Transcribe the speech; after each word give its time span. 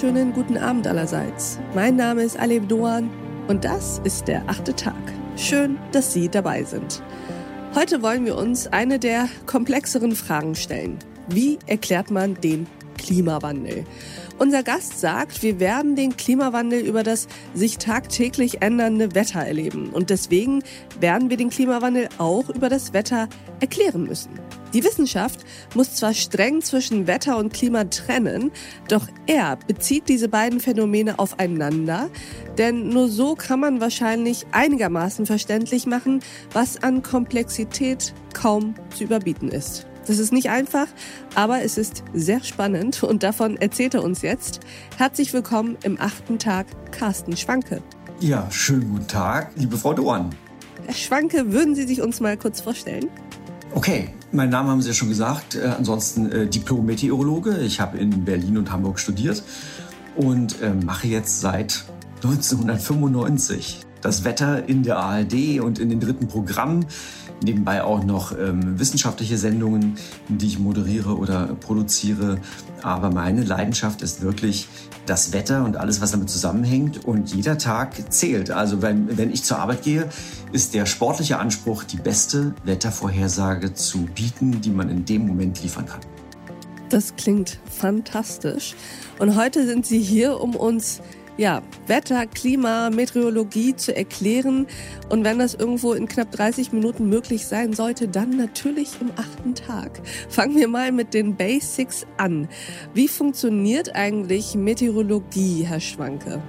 wunderschönen 0.00 0.32
guten 0.32 0.56
Abend 0.56 0.86
allerseits. 0.86 1.58
Mein 1.74 1.96
Name 1.96 2.22
ist 2.22 2.38
Aleb 2.38 2.68
Doan 2.68 3.10
und 3.48 3.64
das 3.64 4.00
ist 4.04 4.28
der 4.28 4.48
achte 4.48 4.72
Tag. 4.72 4.94
Schön, 5.36 5.76
dass 5.90 6.12
Sie 6.12 6.28
dabei 6.28 6.62
sind. 6.62 7.02
Heute 7.74 8.00
wollen 8.00 8.24
wir 8.24 8.36
uns 8.36 8.68
eine 8.68 9.00
der 9.00 9.28
komplexeren 9.46 10.14
Fragen 10.14 10.54
stellen. 10.54 11.00
Wie 11.28 11.58
erklärt 11.66 12.12
man 12.12 12.34
den 12.40 12.68
Klimawandel? 12.96 13.84
Unser 14.38 14.62
Gast 14.62 15.00
sagt, 15.00 15.42
wir 15.42 15.58
werden 15.58 15.96
den 15.96 16.16
Klimawandel 16.16 16.80
über 16.80 17.02
das 17.02 17.26
sich 17.54 17.78
tagtäglich 17.78 18.62
ändernde 18.62 19.16
Wetter 19.16 19.40
erleben. 19.40 19.90
Und 19.90 20.10
deswegen 20.10 20.62
werden 21.00 21.28
wir 21.28 21.36
den 21.36 21.50
Klimawandel 21.50 22.08
auch 22.18 22.48
über 22.48 22.68
das 22.68 22.92
Wetter 22.92 23.28
erklären 23.58 24.04
müssen. 24.04 24.30
Die 24.72 24.84
Wissenschaft 24.84 25.40
muss 25.74 25.96
zwar 25.96 26.14
streng 26.14 26.62
zwischen 26.62 27.08
Wetter 27.08 27.36
und 27.36 27.52
Klima 27.52 27.84
trennen, 27.84 28.52
doch 28.88 29.08
er 29.26 29.56
bezieht 29.66 30.08
diese 30.08 30.28
beiden 30.28 30.60
Phänomene 30.60 31.18
aufeinander, 31.18 32.08
denn 32.58 32.90
nur 32.90 33.08
so 33.08 33.34
kann 33.34 33.58
man 33.58 33.80
wahrscheinlich 33.80 34.46
einigermaßen 34.52 35.26
verständlich 35.26 35.86
machen, 35.86 36.20
was 36.52 36.80
an 36.80 37.02
Komplexität 37.02 38.14
kaum 38.34 38.74
zu 38.94 39.04
überbieten 39.04 39.48
ist. 39.48 39.87
Das 40.08 40.18
ist 40.18 40.32
nicht 40.32 40.48
einfach, 40.48 40.86
aber 41.34 41.62
es 41.62 41.76
ist 41.76 42.02
sehr 42.14 42.42
spannend 42.42 43.02
und 43.02 43.22
davon 43.22 43.58
erzählt 43.58 43.92
er 43.92 44.02
uns 44.02 44.22
jetzt. 44.22 44.60
Herzlich 44.96 45.34
willkommen 45.34 45.76
im 45.82 46.00
achten 46.00 46.38
Tag, 46.38 46.66
Carsten 46.92 47.36
Schwanke. 47.36 47.82
Ja, 48.18 48.50
schönen 48.50 48.90
guten 48.90 49.06
Tag, 49.06 49.50
liebe 49.56 49.76
Frau 49.76 49.92
Dorn. 49.92 50.30
Herr 50.86 50.94
Schwanke, 50.94 51.52
würden 51.52 51.74
Sie 51.74 51.86
sich 51.86 52.00
uns 52.00 52.20
mal 52.20 52.38
kurz 52.38 52.62
vorstellen? 52.62 53.10
Okay, 53.74 54.08
mein 54.32 54.48
Name 54.48 54.70
haben 54.70 54.80
Sie 54.80 54.88
ja 54.88 54.94
schon 54.94 55.10
gesagt. 55.10 55.56
Äh, 55.56 55.74
ansonsten 55.76 56.32
äh, 56.32 56.46
Diplom-Meteorologe. 56.46 57.58
Ich 57.58 57.78
habe 57.78 57.98
in 57.98 58.24
Berlin 58.24 58.56
und 58.56 58.72
Hamburg 58.72 58.98
studiert 58.98 59.42
und 60.16 60.62
äh, 60.62 60.72
mache 60.72 61.06
jetzt 61.06 61.42
seit 61.42 61.84
1995 62.24 63.80
das 64.00 64.24
Wetter 64.24 64.66
in 64.68 64.84
der 64.84 64.96
ARD 64.96 65.60
und 65.60 65.78
in 65.78 65.90
den 65.90 66.00
dritten 66.00 66.28
Programmen 66.28 66.86
nebenbei 67.42 67.82
auch 67.82 68.04
noch 68.04 68.32
ähm, 68.32 68.78
wissenschaftliche 68.78 69.38
Sendungen, 69.38 69.96
die 70.28 70.46
ich 70.46 70.58
moderiere 70.58 71.16
oder 71.16 71.46
produziere. 71.60 72.38
Aber 72.82 73.10
meine 73.10 73.42
Leidenschaft 73.42 74.02
ist 74.02 74.22
wirklich 74.22 74.68
das 75.06 75.32
Wetter 75.32 75.64
und 75.64 75.76
alles, 75.76 76.00
was 76.00 76.10
damit 76.10 76.30
zusammenhängt. 76.30 77.04
Und 77.04 77.34
jeder 77.34 77.58
Tag 77.58 78.12
zählt. 78.12 78.50
Also 78.50 78.82
wenn, 78.82 79.16
wenn 79.16 79.30
ich 79.30 79.42
zur 79.44 79.58
Arbeit 79.58 79.82
gehe, 79.82 80.08
ist 80.52 80.74
der 80.74 80.86
sportliche 80.86 81.38
Anspruch, 81.38 81.84
die 81.84 81.96
beste 81.96 82.54
Wettervorhersage 82.64 83.74
zu 83.74 84.06
bieten, 84.14 84.60
die 84.60 84.70
man 84.70 84.88
in 84.88 85.04
dem 85.04 85.26
Moment 85.26 85.62
liefern 85.62 85.86
kann. 85.86 86.00
Das 86.88 87.16
klingt 87.16 87.58
fantastisch. 87.70 88.74
Und 89.18 89.36
heute 89.36 89.66
sind 89.66 89.84
Sie 89.84 90.00
hier, 90.00 90.40
um 90.40 90.56
uns 90.56 91.02
ja, 91.38 91.62
Wetter, 91.86 92.26
Klima, 92.26 92.90
Meteorologie 92.90 93.74
zu 93.76 93.96
erklären. 93.96 94.66
Und 95.08 95.24
wenn 95.24 95.38
das 95.38 95.54
irgendwo 95.54 95.92
in 95.92 96.08
knapp 96.08 96.32
30 96.32 96.72
Minuten 96.72 97.08
möglich 97.08 97.46
sein 97.46 97.72
sollte, 97.72 98.08
dann 98.08 98.36
natürlich 98.36 99.00
im 99.00 99.12
achten 99.16 99.54
Tag. 99.54 100.02
Fangen 100.28 100.56
wir 100.56 100.68
mal 100.68 100.90
mit 100.90 101.14
den 101.14 101.36
Basics 101.36 102.06
an. 102.16 102.48
Wie 102.92 103.06
funktioniert 103.06 103.94
eigentlich 103.94 104.56
Meteorologie, 104.56 105.62
Herr 105.62 105.80
Schwanke? 105.80 106.42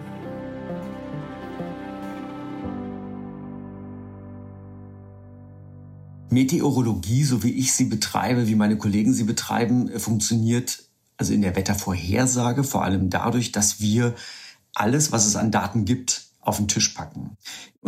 Meteorologie, 6.31 7.23
so 7.23 7.43
wie 7.43 7.51
ich 7.51 7.73
sie 7.73 7.85
betreibe, 7.85 8.47
wie 8.47 8.55
meine 8.55 8.77
Kollegen 8.77 9.13
sie 9.13 9.23
betreiben, 9.23 9.89
funktioniert 9.99 10.83
also 11.17 11.33
in 11.33 11.41
der 11.41 11.55
Wettervorhersage 11.55 12.63
vor 12.63 12.83
allem 12.83 13.09
dadurch, 13.09 13.51
dass 13.51 13.81
wir 13.81 14.15
alles, 14.73 15.11
was 15.11 15.25
es 15.25 15.35
an 15.35 15.51
Daten 15.51 15.85
gibt, 15.85 16.23
auf 16.41 16.57
den 16.57 16.67
Tisch 16.67 16.89
packen. 16.89 17.37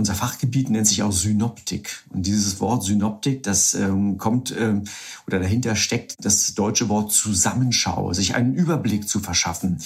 Unser 0.01 0.15
Fachgebiet 0.15 0.71
nennt 0.71 0.87
sich 0.87 1.03
auch 1.03 1.11
Synoptik. 1.11 2.03
Und 2.09 2.25
dieses 2.25 2.59
Wort 2.59 2.83
Synoptik, 2.83 3.43
das 3.43 3.75
ähm, 3.75 4.17
kommt 4.17 4.51
ähm, 4.57 4.85
oder 5.27 5.37
dahinter 5.37 5.75
steckt 5.75 6.25
das 6.25 6.55
deutsche 6.55 6.89
Wort 6.89 7.11
Zusammenschau, 7.11 8.11
sich 8.11 8.33
einen 8.33 8.55
Überblick 8.55 9.07
zu 9.07 9.19
verschaffen. 9.19 9.77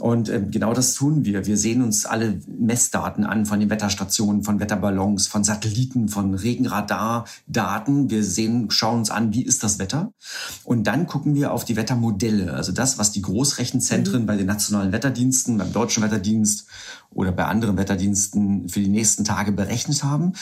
Und 0.00 0.28
ähm, 0.28 0.50
genau 0.50 0.74
das 0.74 0.94
tun 0.94 1.24
wir. 1.24 1.46
Wir 1.46 1.56
sehen 1.56 1.82
uns 1.82 2.04
alle 2.04 2.40
Messdaten 2.48 3.22
an 3.22 3.46
von 3.46 3.60
den 3.60 3.70
Wetterstationen, 3.70 4.42
von 4.42 4.58
Wetterballons, 4.58 5.28
von 5.28 5.44
Satelliten, 5.44 6.08
von 6.08 6.34
Regenradardaten. 6.34 8.10
Wir 8.10 8.24
sehen, 8.24 8.72
schauen 8.72 8.98
uns 8.98 9.10
an, 9.10 9.32
wie 9.32 9.42
ist 9.42 9.62
das 9.62 9.78
Wetter. 9.78 10.12
Und 10.64 10.88
dann 10.88 11.06
gucken 11.06 11.36
wir 11.36 11.52
auf 11.52 11.64
die 11.64 11.76
Wettermodelle, 11.76 12.54
also 12.54 12.72
das, 12.72 12.98
was 12.98 13.12
die 13.12 13.22
Großrechenzentren 13.22 14.22
mhm. 14.22 14.26
bei 14.26 14.34
den 14.34 14.48
nationalen 14.48 14.90
Wetterdiensten, 14.90 15.58
beim 15.58 15.72
deutschen 15.72 16.02
Wetterdienst 16.02 16.66
oder 17.12 17.32
bei 17.32 17.44
anderen 17.44 17.76
Wetterdiensten 17.76 18.68
für 18.68 18.80
die 18.80 18.88
nächsten 18.88 19.24
Tage 19.24 19.52
berechnet 19.60 20.02
haben. 20.02 20.32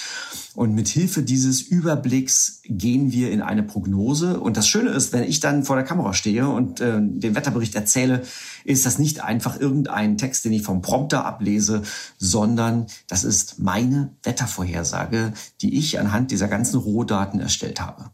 Und 0.54 0.74
mit 0.74 0.86
Hilfe 0.86 1.22
dieses 1.22 1.60
Überblicks 1.60 2.60
gehen 2.64 3.10
wir 3.10 3.32
in 3.32 3.42
eine 3.42 3.64
Prognose. 3.64 4.38
Und 4.38 4.56
das 4.56 4.68
Schöne 4.68 4.90
ist, 4.90 5.12
wenn 5.12 5.24
ich 5.24 5.40
dann 5.40 5.64
vor 5.64 5.74
der 5.74 5.84
Kamera 5.84 6.14
stehe 6.14 6.48
und 6.48 6.80
äh, 6.80 7.00
den 7.00 7.34
Wetterbericht 7.34 7.74
erzähle, 7.74 8.22
ist 8.64 8.86
das 8.86 8.98
nicht 8.98 9.24
einfach 9.24 9.58
irgendein 9.58 10.18
Text, 10.18 10.44
den 10.44 10.52
ich 10.52 10.62
vom 10.62 10.82
Prompter 10.82 11.24
ablese, 11.24 11.82
sondern 12.18 12.86
das 13.08 13.24
ist 13.24 13.58
meine 13.58 14.16
Wettervorhersage, 14.22 15.32
die 15.60 15.76
ich 15.76 15.98
anhand 15.98 16.30
dieser 16.30 16.48
ganzen 16.48 16.78
Rohdaten 16.78 17.40
erstellt 17.40 17.80
habe. 17.80 18.10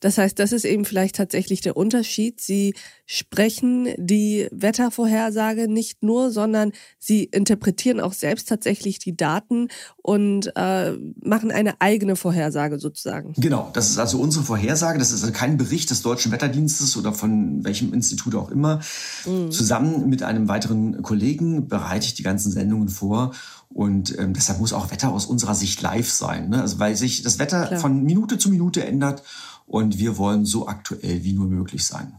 Das 0.00 0.18
heißt, 0.18 0.38
das 0.38 0.52
ist 0.52 0.64
eben 0.64 0.84
vielleicht 0.84 1.16
tatsächlich 1.16 1.60
der 1.60 1.76
Unterschied. 1.76 2.40
Sie 2.40 2.74
sprechen 3.06 3.88
die 3.98 4.48
Wettervorhersage 4.50 5.68
nicht 5.68 6.02
nur, 6.02 6.30
sondern 6.30 6.72
sie 6.98 7.24
interpretieren 7.24 8.00
auch 8.00 8.14
selbst 8.14 8.48
tatsächlich 8.48 8.98
die 8.98 9.16
Daten 9.16 9.68
und 9.96 10.52
äh, 10.56 10.92
machen 11.22 11.50
eine 11.50 11.80
eigene 11.80 12.16
Vorhersage 12.16 12.78
sozusagen. 12.78 13.34
Genau, 13.36 13.70
das 13.74 13.90
ist 13.90 13.98
also 13.98 14.18
unsere 14.18 14.44
Vorhersage. 14.44 14.98
Das 14.98 15.12
ist 15.12 15.22
also 15.22 15.34
kein 15.34 15.56
Bericht 15.56 15.90
des 15.90 16.02
Deutschen 16.02 16.32
Wetterdienstes 16.32 16.96
oder 16.96 17.12
von 17.12 17.62
welchem 17.64 17.92
Institut 17.92 18.34
auch 18.34 18.50
immer. 18.50 18.80
Mhm. 19.26 19.50
Zusammen 19.50 20.08
mit 20.08 20.22
einem 20.22 20.48
weiteren 20.48 21.02
Kollegen 21.02 21.68
bereite 21.68 22.06
ich 22.06 22.14
die 22.14 22.22
ganzen 22.22 22.50
Sendungen 22.52 22.88
vor 22.88 23.32
und 23.68 24.18
ähm, 24.18 24.34
deshalb 24.34 24.58
muss 24.58 24.72
auch 24.72 24.90
Wetter 24.90 25.12
aus 25.12 25.26
unserer 25.26 25.54
Sicht 25.54 25.80
live 25.80 26.10
sein. 26.10 26.48
Ne? 26.48 26.60
Also 26.60 26.78
weil 26.78 26.96
sich 26.96 27.22
das 27.22 27.38
Wetter 27.38 27.66
Klar. 27.66 27.80
von 27.80 28.02
Minute 28.02 28.38
zu 28.38 28.50
Minute 28.50 28.84
ändert 28.84 29.22
und 29.70 30.00
wir 30.00 30.18
wollen 30.18 30.44
so 30.44 30.66
aktuell 30.66 31.22
wie 31.22 31.32
nur 31.32 31.46
möglich 31.46 31.84
sein. 31.84 32.14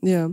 Ja. 0.00 0.30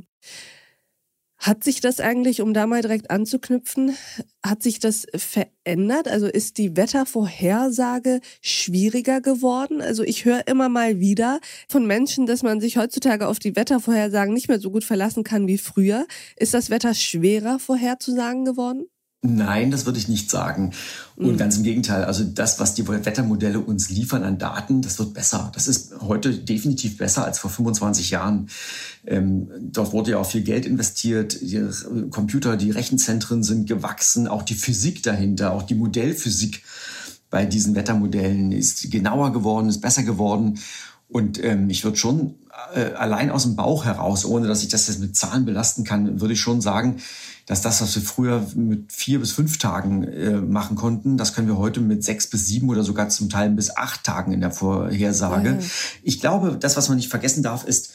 Hat 1.37 1.63
sich 1.63 1.81
das 1.81 1.99
eigentlich, 1.99 2.39
um 2.41 2.53
da 2.53 2.65
mal 2.65 2.81
direkt 2.81 3.09
anzuknüpfen, 3.09 3.97
hat 4.41 4.63
sich 4.63 4.79
das 4.79 5.05
verändert? 5.13 6.07
Also 6.07 6.27
ist 6.27 6.59
die 6.59 6.77
Wettervorhersage 6.77 8.21
schwieriger 8.41 9.21
geworden? 9.21 9.81
Also 9.81 10.03
ich 10.03 10.23
höre 10.23 10.47
immer 10.47 10.69
mal 10.69 10.99
wieder 10.99 11.41
von 11.67 11.85
Menschen, 11.85 12.25
dass 12.25 12.41
man 12.43 12.61
sich 12.61 12.77
heutzutage 12.77 13.27
auf 13.27 13.39
die 13.39 13.55
Wettervorhersagen 13.55 14.33
nicht 14.33 14.47
mehr 14.47 14.59
so 14.59 14.71
gut 14.71 14.83
verlassen 14.83 15.23
kann 15.23 15.47
wie 15.47 15.57
früher. 15.57 16.05
Ist 16.37 16.53
das 16.53 16.69
Wetter 16.69 16.93
schwerer 16.93 17.59
vorherzusagen 17.59 18.45
geworden? 18.45 18.85
Nein, 19.23 19.69
das 19.69 19.85
würde 19.85 19.99
ich 19.99 20.07
nicht 20.07 20.31
sagen. 20.31 20.71
Und 21.15 21.33
mhm. 21.33 21.37
ganz 21.37 21.55
im 21.55 21.61
Gegenteil, 21.61 22.05
also 22.05 22.23
das, 22.23 22.59
was 22.59 22.73
die 22.73 22.87
Wettermodelle 22.87 23.59
uns 23.59 23.91
liefern 23.91 24.23
an 24.23 24.39
Daten, 24.39 24.81
das 24.81 24.97
wird 24.97 25.13
besser. 25.13 25.51
Das 25.53 25.67
ist 25.67 25.93
heute 26.01 26.33
definitiv 26.33 26.97
besser 26.97 27.23
als 27.23 27.37
vor 27.37 27.51
25 27.51 28.09
Jahren. 28.09 28.49
Ähm, 29.05 29.51
dort 29.59 29.93
wurde 29.93 30.11
ja 30.11 30.17
auch 30.17 30.25
viel 30.25 30.41
Geld 30.41 30.65
investiert. 30.65 31.39
Die 31.39 31.63
Computer, 32.09 32.57
die 32.57 32.71
Rechenzentren 32.71 33.43
sind 33.43 33.67
gewachsen, 33.67 34.27
auch 34.27 34.41
die 34.41 34.55
Physik 34.55 35.03
dahinter, 35.03 35.53
auch 35.53 35.63
die 35.63 35.75
Modellphysik 35.75 36.63
bei 37.29 37.45
diesen 37.45 37.75
Wettermodellen 37.75 38.51
ist 38.51 38.89
genauer 38.89 39.33
geworden, 39.33 39.69
ist 39.69 39.81
besser 39.81 40.01
geworden. 40.01 40.59
Und 41.07 41.43
ähm, 41.43 41.69
ich 41.69 41.83
würde 41.83 41.97
schon 41.97 42.35
allein 42.95 43.31
aus 43.31 43.43
dem 43.43 43.55
Bauch 43.55 43.85
heraus, 43.85 44.25
ohne 44.25 44.47
dass 44.47 44.63
ich 44.63 44.69
das 44.69 44.87
jetzt 44.87 44.99
mit 44.99 45.15
Zahlen 45.15 45.45
belasten 45.45 45.83
kann, 45.83 46.21
würde 46.21 46.33
ich 46.33 46.41
schon 46.41 46.61
sagen, 46.61 46.97
dass 47.45 47.61
das, 47.61 47.81
was 47.81 47.95
wir 47.95 48.01
früher 48.01 48.45
mit 48.55 48.91
vier 48.91 49.19
bis 49.19 49.31
fünf 49.31 49.57
Tagen 49.57 50.03
äh, 50.03 50.31
machen 50.39 50.75
konnten, 50.75 51.17
das 51.17 51.33
können 51.33 51.47
wir 51.47 51.57
heute 51.57 51.81
mit 51.81 52.03
sechs 52.03 52.27
bis 52.27 52.47
sieben 52.47 52.69
oder 52.69 52.83
sogar 52.83 53.09
zum 53.09 53.29
Teil 53.29 53.49
bis 53.49 53.75
acht 53.75 54.03
Tagen 54.03 54.31
in 54.31 54.41
der 54.41 54.51
Vorhersage. 54.51 55.49
Ja. 55.49 55.67
Ich 56.03 56.21
glaube, 56.21 56.57
das, 56.59 56.77
was 56.77 56.87
man 56.87 56.97
nicht 56.97 57.09
vergessen 57.09 57.43
darf, 57.43 57.65
ist, 57.65 57.93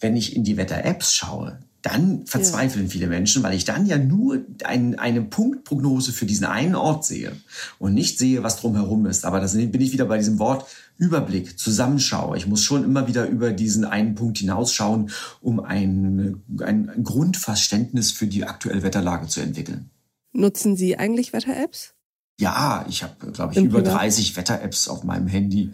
wenn 0.00 0.16
ich 0.16 0.36
in 0.36 0.44
die 0.44 0.56
Wetter-Apps 0.56 1.14
schaue, 1.14 1.58
dann 1.82 2.26
verzweifeln 2.26 2.86
ja. 2.86 2.90
viele 2.90 3.06
Menschen, 3.06 3.42
weil 3.42 3.54
ich 3.54 3.64
dann 3.64 3.86
ja 3.86 3.98
nur 3.98 4.40
ein, 4.64 4.98
eine 4.98 5.22
Punktprognose 5.22 6.12
für 6.12 6.26
diesen 6.26 6.44
einen 6.44 6.74
Ort 6.74 7.04
sehe 7.04 7.32
und 7.78 7.94
nicht 7.94 8.18
sehe, 8.18 8.42
was 8.42 8.56
drumherum 8.56 9.06
ist. 9.06 9.24
Aber 9.24 9.40
da 9.40 9.46
bin 9.46 9.80
ich 9.80 9.92
wieder 9.92 10.06
bei 10.06 10.18
diesem 10.18 10.38
Wort 10.38 10.66
Überblick, 10.98 11.58
Zusammenschau. 11.58 12.34
Ich 12.34 12.46
muss 12.46 12.64
schon 12.64 12.84
immer 12.84 13.06
wieder 13.06 13.26
über 13.28 13.52
diesen 13.52 13.84
einen 13.84 14.16
Punkt 14.16 14.38
hinausschauen, 14.38 15.10
um 15.40 15.60
ein, 15.60 16.42
ein, 16.60 16.90
Grundverständnis 17.04 18.10
für 18.10 18.26
die 18.26 18.44
aktuelle 18.44 18.82
Wetterlage 18.82 19.28
zu 19.28 19.40
entwickeln. 19.40 19.90
Nutzen 20.32 20.76
Sie 20.76 20.98
eigentlich 20.98 21.32
Wetter-Apps? 21.32 21.94
Ja, 22.40 22.84
ich 22.88 23.02
habe, 23.02 23.32
glaube 23.32 23.52
ich, 23.52 23.58
Im 23.58 23.66
über 23.66 23.82
30 23.82 24.36
Wetter-Apps 24.36 24.88
auf 24.88 25.02
meinem 25.02 25.26
Handy. 25.26 25.72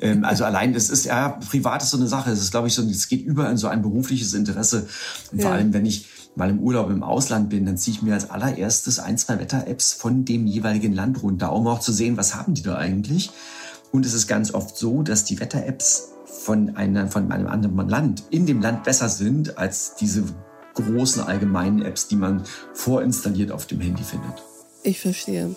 Ähm, 0.00 0.24
also 0.24 0.44
allein, 0.44 0.72
das 0.72 0.88
ist 0.88 1.04
ja 1.04 1.28
privat 1.28 1.82
ist 1.82 1.90
so 1.90 1.98
eine 1.98 2.06
Sache. 2.06 2.30
Es 2.30 2.40
ist, 2.40 2.50
glaube 2.50 2.68
ich, 2.68 2.74
so, 2.74 2.82
es 2.82 3.08
geht 3.08 3.24
über 3.24 3.50
in 3.50 3.56
so 3.56 3.68
ein 3.68 3.82
berufliches 3.82 4.32
Interesse. 4.32 4.88
Und 5.32 5.38
ja. 5.38 5.46
vor 5.46 5.52
allem, 5.52 5.74
wenn 5.74 5.84
ich 5.84 6.06
mal 6.34 6.50
im 6.50 6.60
Urlaub 6.60 6.90
im 6.90 7.02
Ausland 7.02 7.50
bin, 7.50 7.66
dann 7.66 7.76
ziehe 7.76 7.96
ich 7.96 8.02
mir 8.02 8.14
als 8.14 8.30
allererstes 8.30 8.98
ein, 8.98 9.18
zwei 9.18 9.38
Wetter-Apps 9.38 9.92
von 9.94 10.24
dem 10.24 10.46
jeweiligen 10.46 10.94
Land 10.94 11.22
runter, 11.22 11.52
um 11.52 11.66
auch 11.66 11.80
zu 11.80 11.92
sehen, 11.92 12.16
was 12.16 12.34
haben 12.34 12.54
die 12.54 12.62
da 12.62 12.76
eigentlich. 12.76 13.30
Und 13.92 14.04
es 14.04 14.14
ist 14.14 14.26
ganz 14.26 14.52
oft 14.52 14.76
so, 14.76 15.02
dass 15.02 15.24
die 15.24 15.40
Wetter-Apps 15.40 16.12
von, 16.24 16.74
von 17.08 17.32
einem 17.32 17.46
anderen 17.46 17.88
Land 17.88 18.24
in 18.30 18.46
dem 18.46 18.60
Land 18.60 18.84
besser 18.84 19.08
sind 19.08 19.58
als 19.58 19.94
diese 19.94 20.24
großen 20.74 21.22
allgemeinen 21.22 21.82
Apps, 21.82 22.08
die 22.08 22.16
man 22.16 22.44
vorinstalliert 22.74 23.50
auf 23.50 23.66
dem 23.66 23.80
Handy 23.80 24.02
findet. 24.02 24.42
Ich 24.82 25.00
verstehe. 25.00 25.56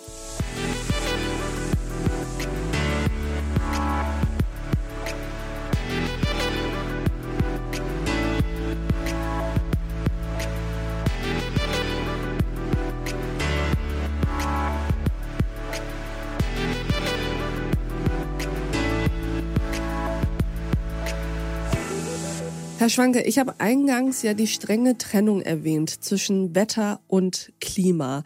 Herr 22.80 22.88
Schwanke, 22.88 23.20
ich 23.20 23.38
habe 23.38 23.60
eingangs 23.60 24.22
ja 24.22 24.32
die 24.32 24.46
strenge 24.46 24.96
Trennung 24.96 25.42
erwähnt 25.42 26.02
zwischen 26.02 26.54
Wetter 26.54 27.02
und 27.08 27.52
Klima. 27.60 28.24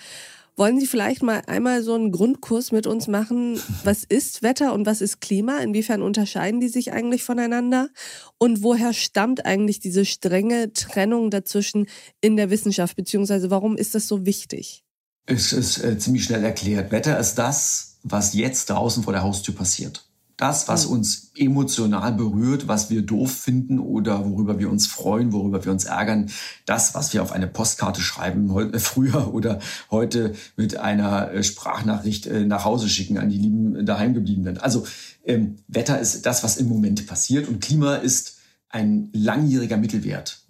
Wollen 0.54 0.78
Sie 0.78 0.86
vielleicht 0.86 1.24
mal 1.24 1.42
einmal 1.48 1.82
so 1.82 1.92
einen 1.94 2.12
Grundkurs 2.12 2.70
mit 2.70 2.86
uns 2.86 3.08
machen? 3.08 3.60
Was 3.82 4.04
ist 4.04 4.44
Wetter 4.44 4.72
und 4.72 4.86
was 4.86 5.00
ist 5.00 5.20
Klima? 5.20 5.58
Inwiefern 5.58 6.02
unterscheiden 6.02 6.60
die 6.60 6.68
sich 6.68 6.92
eigentlich 6.92 7.24
voneinander? 7.24 7.88
Und 8.38 8.62
woher 8.62 8.92
stammt 8.92 9.44
eigentlich 9.44 9.80
diese 9.80 10.04
strenge 10.04 10.72
Trennung 10.72 11.32
dazwischen 11.32 11.88
in 12.20 12.36
der 12.36 12.48
Wissenschaft? 12.48 12.94
Beziehungsweise 12.94 13.50
warum 13.50 13.76
ist 13.76 13.96
das 13.96 14.06
so 14.06 14.24
wichtig? 14.24 14.84
Es 15.26 15.52
ist 15.52 15.82
äh, 15.82 15.98
ziemlich 15.98 16.22
schnell 16.22 16.44
erklärt. 16.44 16.92
Wetter 16.92 17.18
ist 17.18 17.34
das, 17.34 17.98
was 18.04 18.34
jetzt 18.34 18.70
draußen 18.70 19.02
vor 19.02 19.14
der 19.14 19.24
Haustür 19.24 19.56
passiert. 19.56 20.06
Das, 20.36 20.66
was 20.66 20.84
uns 20.84 21.30
emotional 21.36 22.12
berührt, 22.12 22.66
was 22.66 22.90
wir 22.90 23.02
doof 23.02 23.32
finden 23.32 23.78
oder 23.78 24.24
worüber 24.24 24.58
wir 24.58 24.68
uns 24.68 24.88
freuen, 24.88 25.32
worüber 25.32 25.64
wir 25.64 25.70
uns 25.70 25.84
ärgern, 25.84 26.28
das, 26.66 26.94
was 26.94 27.12
wir 27.12 27.22
auf 27.22 27.30
eine 27.30 27.46
Postkarte 27.46 28.00
schreiben, 28.00 28.50
äh, 28.72 28.78
früher 28.80 29.32
oder 29.34 29.60
heute 29.90 30.34
mit 30.56 30.76
einer 30.76 31.30
äh, 31.30 31.42
Sprachnachricht 31.44 32.26
äh, 32.26 32.44
nach 32.44 32.64
Hause 32.64 32.88
schicken 32.88 33.18
an 33.18 33.30
die 33.30 33.38
lieben 33.38 33.86
daheimgebliebenen. 33.86 34.58
Also 34.58 34.86
ähm, 35.24 35.56
Wetter 35.68 36.00
ist 36.00 36.26
das, 36.26 36.42
was 36.42 36.56
im 36.56 36.68
Moment 36.68 37.06
passiert 37.06 37.48
und 37.48 37.60
Klima 37.60 37.96
ist 37.96 38.38
ein 38.68 39.10
langjähriger 39.12 39.76
Mittelwert. 39.76 40.40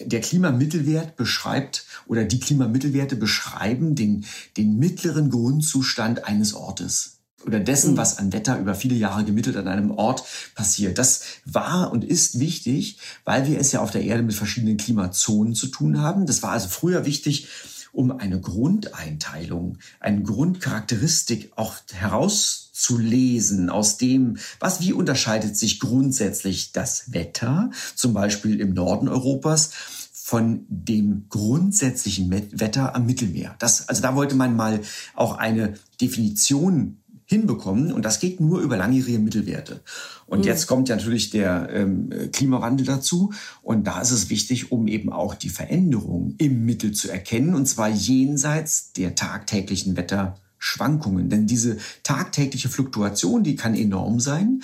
Der 0.00 0.20
Klimamittelwert 0.20 1.16
beschreibt 1.16 1.86
oder 2.06 2.24
die 2.24 2.40
Klimamittelwerte 2.40 3.16
beschreiben 3.16 3.94
den, 3.94 4.24
den 4.56 4.78
mittleren 4.78 5.30
Grundzustand 5.30 6.24
eines 6.24 6.54
Ortes 6.54 7.13
oder 7.46 7.60
dessen, 7.60 7.92
mhm. 7.92 7.96
was 7.96 8.18
an 8.18 8.32
Wetter 8.32 8.58
über 8.58 8.74
viele 8.74 8.94
Jahre 8.94 9.24
gemittelt 9.24 9.56
an 9.56 9.68
einem 9.68 9.90
Ort 9.90 10.24
passiert. 10.54 10.98
Das 10.98 11.22
war 11.44 11.92
und 11.92 12.04
ist 12.04 12.38
wichtig, 12.38 12.98
weil 13.24 13.46
wir 13.46 13.58
es 13.58 13.72
ja 13.72 13.80
auf 13.80 13.90
der 13.90 14.02
Erde 14.02 14.22
mit 14.22 14.34
verschiedenen 14.34 14.76
Klimazonen 14.76 15.54
zu 15.54 15.68
tun 15.68 16.00
haben. 16.00 16.26
Das 16.26 16.42
war 16.42 16.50
also 16.50 16.68
früher 16.68 17.06
wichtig, 17.06 17.48
um 17.94 18.10
eine 18.10 18.40
Grundeinteilung, 18.40 19.78
eine 20.00 20.22
Grundcharakteristik 20.22 21.52
auch 21.54 21.76
herauszulesen 21.92 23.70
aus 23.70 23.98
dem, 23.98 24.38
was, 24.58 24.80
wie 24.80 24.92
unterscheidet 24.92 25.56
sich 25.56 25.78
grundsätzlich 25.78 26.72
das 26.72 27.12
Wetter, 27.12 27.70
zum 27.94 28.12
Beispiel 28.12 28.60
im 28.60 28.74
Norden 28.74 29.08
Europas, 29.08 29.70
von 30.12 30.64
dem 30.68 31.26
grundsätzlichen 31.28 32.30
Wetter 32.30 32.96
am 32.96 33.04
Mittelmeer. 33.06 33.56
Das, 33.58 33.88
also 33.90 34.00
da 34.00 34.16
wollte 34.16 34.34
man 34.34 34.56
mal 34.56 34.80
auch 35.14 35.36
eine 35.36 35.74
Definition 36.00 36.96
hinbekommen. 37.26 37.92
Und 37.92 38.04
das 38.04 38.20
geht 38.20 38.40
nur 38.40 38.60
über 38.60 38.76
langjährige 38.76 39.18
Mittelwerte. 39.18 39.80
Und 40.26 40.40
mhm. 40.40 40.44
jetzt 40.44 40.66
kommt 40.66 40.88
ja 40.88 40.96
natürlich 40.96 41.30
der 41.30 41.68
ähm, 41.72 42.10
Klimawandel 42.32 42.86
dazu. 42.86 43.32
Und 43.62 43.86
da 43.86 44.00
ist 44.00 44.10
es 44.10 44.30
wichtig, 44.30 44.72
um 44.72 44.86
eben 44.86 45.12
auch 45.12 45.34
die 45.34 45.50
Veränderungen 45.50 46.34
im 46.38 46.64
Mittel 46.64 46.92
zu 46.92 47.10
erkennen. 47.10 47.54
Und 47.54 47.66
zwar 47.66 47.88
jenseits 47.88 48.92
der 48.92 49.14
tagtäglichen 49.14 49.96
Wetterschwankungen. 49.96 51.28
Denn 51.28 51.46
diese 51.46 51.78
tagtägliche 52.02 52.68
Fluktuation, 52.68 53.44
die 53.44 53.56
kann 53.56 53.74
enorm 53.74 54.20
sein. 54.20 54.62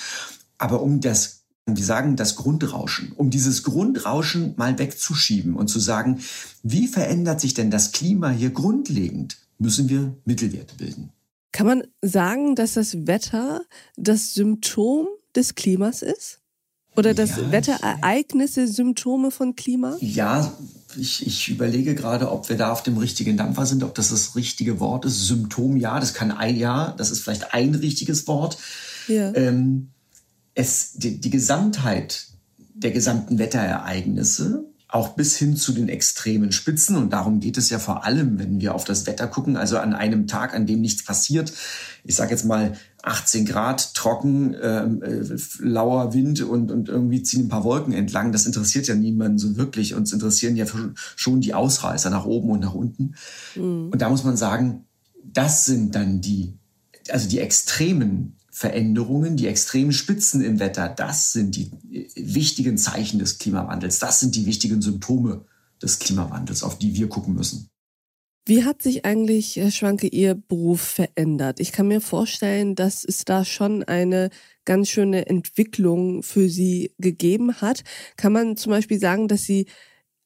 Aber 0.58 0.82
um 0.82 1.00
das 1.00 1.40
wir 1.66 1.84
sagen 1.84 2.16
das 2.16 2.36
Grundrauschen, 2.36 3.12
um 3.12 3.30
dieses 3.30 3.62
Grundrauschen 3.62 4.54
mal 4.56 4.78
wegzuschieben 4.78 5.54
und 5.54 5.68
zu 5.68 5.78
sagen, 5.78 6.20
wie 6.62 6.88
verändert 6.88 7.40
sich 7.40 7.54
denn 7.54 7.70
das 7.70 7.92
Klima 7.92 8.30
hier 8.30 8.50
grundlegend, 8.50 9.38
müssen 9.58 9.88
wir 9.88 10.16
Mittelwerte 10.24 10.74
bilden. 10.76 11.12
Kann 11.52 11.67
man 11.67 11.82
sagen, 12.02 12.55
dass 12.55 12.75
das 12.75 13.06
Wetter 13.06 13.62
das 13.97 14.35
Symptom 14.35 15.08
des 15.35 15.55
Klimas 15.55 16.02
ist? 16.02 16.41
Oder 16.97 17.14
dass 17.14 17.37
ja, 17.37 17.52
Wetterereignisse 17.52 18.67
Symptome 18.67 19.31
von 19.31 19.55
Klima? 19.55 19.97
Ja, 20.00 20.52
ich, 20.99 21.25
ich 21.26 21.49
überlege 21.49 21.94
gerade, 21.94 22.31
ob 22.31 22.49
wir 22.49 22.56
da 22.56 22.73
auf 22.73 22.82
dem 22.82 22.99
richtigen 22.99 23.37
Dampfer 23.37 23.64
sind, 23.64 23.85
ob 23.85 23.94
das 23.94 24.11
das 24.11 24.35
richtige 24.35 24.81
Wort 24.81 25.05
ist. 25.05 25.26
Symptom, 25.26 25.76
ja, 25.76 26.00
das 26.00 26.14
kann 26.14 26.32
ein 26.32 26.56
Ja, 26.56 26.93
das 26.99 27.11
ist 27.11 27.23
vielleicht 27.23 27.55
ein 27.55 27.75
richtiges 27.76 28.26
Wort. 28.26 28.58
Ja. 29.06 29.32
Ähm, 29.35 29.91
es, 30.55 30.94
die, 30.94 31.20
die 31.20 31.31
Gesamtheit 31.31 32.26
der 32.58 32.91
gesamten 32.91 33.38
Wetterereignisse 33.38 34.69
auch 34.92 35.10
bis 35.10 35.37
hin 35.37 35.56
zu 35.56 35.72
den 35.72 35.88
extremen 35.88 36.50
Spitzen. 36.50 36.96
Und 36.96 37.12
darum 37.12 37.38
geht 37.40 37.56
es 37.56 37.70
ja 37.70 37.78
vor 37.78 38.04
allem, 38.04 38.38
wenn 38.38 38.60
wir 38.60 38.75
auf 38.75 38.84
das 38.84 39.06
Wetter 39.06 39.28
gucken. 39.28 39.56
Also 39.56 39.78
an 39.78 39.94
einem 39.94 40.26
Tag, 40.26 40.52
an 40.52 40.66
dem 40.66 40.81
nichts 40.81 41.04
passiert. 41.04 41.52
Ich 42.02 42.16
sage 42.16 42.32
jetzt 42.32 42.44
mal 42.44 42.76
18 43.02 43.46
Grad, 43.46 43.94
trocken, 43.94 44.56
ähm, 44.60 45.02
äh, 45.02 45.22
lauer 45.60 46.12
Wind 46.12 46.42
und, 46.42 46.72
und 46.72 46.88
irgendwie 46.88 47.22
ziehen 47.22 47.46
ein 47.46 47.48
paar 47.48 47.64
Wolken 47.64 47.92
entlang. 47.92 48.32
Das 48.32 48.46
interessiert 48.46 48.88
ja 48.88 48.96
niemanden 48.96 49.38
so 49.38 49.56
wirklich. 49.56 49.94
Uns 49.94 50.12
interessieren 50.12 50.56
ja 50.56 50.66
schon 51.16 51.40
die 51.40 51.54
Ausreißer 51.54 52.10
nach 52.10 52.25
oben 52.25 52.50
und 52.50 52.60
nach 52.60 52.75
unten. 52.75 53.14
Mhm. 53.54 53.90
Und 53.92 54.02
da 54.02 54.08
muss 54.08 54.25
man 54.25 54.37
sagen, 54.37 54.87
das 55.22 55.66
sind 55.66 55.94
dann 55.94 56.20
die, 56.20 56.58
also 57.10 57.28
die 57.28 57.38
extremen 57.38 58.39
Veränderungen, 58.61 59.38
die 59.38 59.47
extremen 59.47 59.90
Spitzen 59.90 60.43
im 60.43 60.61
Wetter, 60.61 60.90
das 60.90 61.33
sind 61.33 61.57
die 61.57 61.71
äh, 61.90 62.11
wichtigen 62.14 62.76
Zeichen 62.76 63.19
des 63.19 63.38
Klimawandels. 63.38 64.00
Das 64.00 64.21
sind 64.21 64.37
die 64.37 64.45
wichtigen 64.45 64.83
Symptome 64.83 65.47
des 65.81 65.99
Klimawandels, 65.99 66.62
auf 66.62 66.79
die 66.79 66.95
wir 66.95 67.09
gucken 67.09 67.33
müssen. 67.33 67.71
Wie 68.45 68.62
hat 68.67 68.83
sich 68.83 69.07
eigentlich, 69.07 69.57
Herr 69.57 69.71
Schwanke, 69.71 70.09
Ihr 70.09 70.35
Beruf 70.35 70.83
verändert? 70.83 71.59
Ich 71.59 71.73
kann 71.73 71.88
mir 71.88 72.02
vorstellen, 72.02 72.75
dass 72.75 73.02
es 73.02 73.25
da 73.25 73.47
schon 73.47 73.83
eine 73.83 74.29
ganz 74.67 74.90
schöne 74.90 75.26
Entwicklung 75.26 76.23
für 76.23 76.50
Sie 76.50 76.93
gegeben 76.99 77.62
hat. 77.62 77.83
Kann 78.19 78.35
man 78.35 78.59
zum 78.59 78.73
Beispiel 78.73 79.00
sagen, 79.00 79.26
dass 79.26 79.45
Sie 79.45 79.69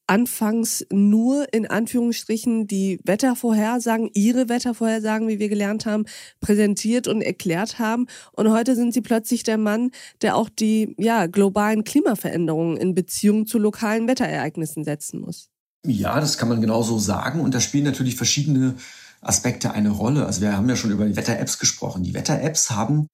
anfangs 0.07 0.85
nur 0.91 1.53
in 1.53 1.67
Anführungsstrichen 1.67 2.67
die 2.67 3.01
Wettervorhersagen, 3.05 4.11
ihre 4.15 4.49
Wettervorhersagen, 4.49 5.29
wie 5.29 5.39
wir 5.39 5.49
gelernt 5.49 5.87
haben, 5.87 6.05
präsentiert 6.41 7.09
und 7.09 7.23
erklärt 7.23 7.79
haben. 7.79 8.07
Und 8.33 8.51
heute 8.51 8.77
sind 8.77 8.93
sie 8.93 9.01
plötzlich 9.01 9.43
der 9.43 9.59
Mann, 9.59 9.91
der 10.23 10.37
auch 10.37 10.49
die 10.49 10.95
ja, 10.99 11.27
globalen 11.27 11.85
Klimaveränderungen 11.85 12.77
in 12.77 12.95
Beziehung 12.95 13.47
zu 13.47 13.59
lokalen 13.59 14.07
Wetterereignissen 14.09 14.85
setzen 14.85 15.21
muss. 15.21 15.49
Ja, 15.87 16.21
das 16.21 16.39
kann 16.39 16.49
man 16.49 16.61
genauso 16.61 16.99
sagen. 16.99 17.41
Und 17.41 17.55
da 17.55 17.61
spielen 17.61 17.85
natürlich 17.85 18.17
verschiedene 18.17 18.75
Aspekte 19.21 19.73
eine 19.73 19.91
Rolle. 19.91 20.27
Also 20.27 20.41
wir 20.41 20.57
haben 20.57 20.69
ja 20.69 20.77
schon 20.77 20.91
über 20.91 21.07
die 21.07 21.17
Wetter-Apps 21.17 21.59
gesprochen. 21.59 22.03
Die 22.03 22.15
Wetter-Apps 22.15 22.71
haben 22.71 23.09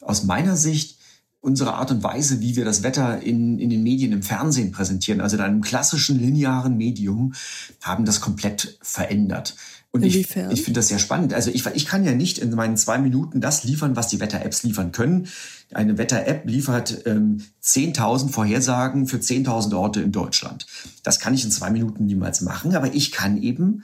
aus 0.00 0.24
meiner 0.24 0.56
Sicht 0.56 0.98
unsere 1.42 1.74
Art 1.74 1.90
und 1.90 2.02
Weise, 2.02 2.40
wie 2.40 2.56
wir 2.56 2.64
das 2.64 2.82
Wetter 2.84 3.20
in, 3.20 3.58
in 3.58 3.68
den 3.68 3.82
Medien, 3.82 4.12
im 4.12 4.22
Fernsehen 4.22 4.70
präsentieren, 4.70 5.20
also 5.20 5.36
in 5.36 5.42
einem 5.42 5.60
klassischen 5.60 6.18
linearen 6.18 6.76
Medium, 6.76 7.34
haben 7.82 8.04
das 8.04 8.20
komplett 8.20 8.78
verändert. 8.80 9.56
Und 9.90 10.04
Inwiefern? 10.04 10.50
ich, 10.52 10.60
ich 10.60 10.64
finde 10.64 10.78
das 10.78 10.88
sehr 10.88 11.00
spannend. 11.00 11.34
Also 11.34 11.50
ich, 11.50 11.66
ich 11.66 11.84
kann 11.84 12.04
ja 12.04 12.14
nicht 12.14 12.38
in 12.38 12.54
meinen 12.54 12.76
zwei 12.76 12.96
Minuten 12.96 13.40
das 13.40 13.64
liefern, 13.64 13.96
was 13.96 14.06
die 14.06 14.20
Wetter-Apps 14.20 14.62
liefern 14.62 14.92
können. 14.92 15.26
Eine 15.74 15.98
Wetter-App 15.98 16.46
liefert 16.46 17.02
ähm, 17.06 17.42
10.000 17.62 18.30
Vorhersagen 18.30 19.08
für 19.08 19.18
10.000 19.18 19.76
Orte 19.76 20.00
in 20.00 20.12
Deutschland. 20.12 20.66
Das 21.02 21.18
kann 21.18 21.34
ich 21.34 21.44
in 21.44 21.50
zwei 21.50 21.70
Minuten 21.70 22.06
niemals 22.06 22.40
machen, 22.40 22.74
aber 22.76 22.94
ich 22.94 23.10
kann 23.10 23.42
eben 23.42 23.82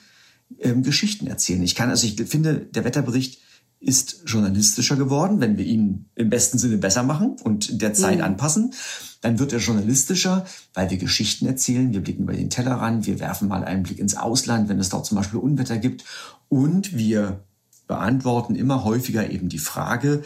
ähm, 0.60 0.84
Geschichten 0.84 1.26
erzählen. 1.26 1.62
Ich 1.62 1.74
kann, 1.74 1.90
also 1.90 2.06
ich 2.06 2.14
finde, 2.28 2.54
der 2.54 2.84
Wetterbericht 2.84 3.40
ist 3.80 4.22
journalistischer 4.26 4.96
geworden, 4.96 5.40
wenn 5.40 5.56
wir 5.56 5.64
ihn 5.64 6.06
im 6.14 6.30
besten 6.30 6.58
Sinne 6.58 6.78
besser 6.78 7.04
machen 7.04 7.36
und 7.42 7.80
der 7.80 7.94
Zeit 7.94 8.18
mhm. 8.18 8.24
anpassen. 8.24 8.74
Dann 9.20 9.38
wird 9.38 9.52
er 9.52 9.60
journalistischer, 9.60 10.46
weil 10.74 10.90
wir 10.90 10.96
Geschichten 10.96 11.46
erzählen, 11.46 11.92
wir 11.92 12.00
blicken 12.00 12.24
über 12.24 12.32
den 12.32 12.50
Tellerrand, 12.50 13.06
wir 13.06 13.20
werfen 13.20 13.48
mal 13.48 13.64
einen 13.64 13.82
Blick 13.82 13.98
ins 13.98 14.16
Ausland, 14.16 14.68
wenn 14.68 14.78
es 14.78 14.88
dort 14.88 15.06
zum 15.06 15.16
Beispiel 15.16 15.38
Unwetter 15.38 15.78
gibt. 15.78 16.04
Und 16.48 16.96
wir 16.96 17.44
beantworten 17.86 18.54
immer 18.54 18.84
häufiger 18.84 19.30
eben 19.30 19.48
die 19.48 19.58
Frage, 19.58 20.22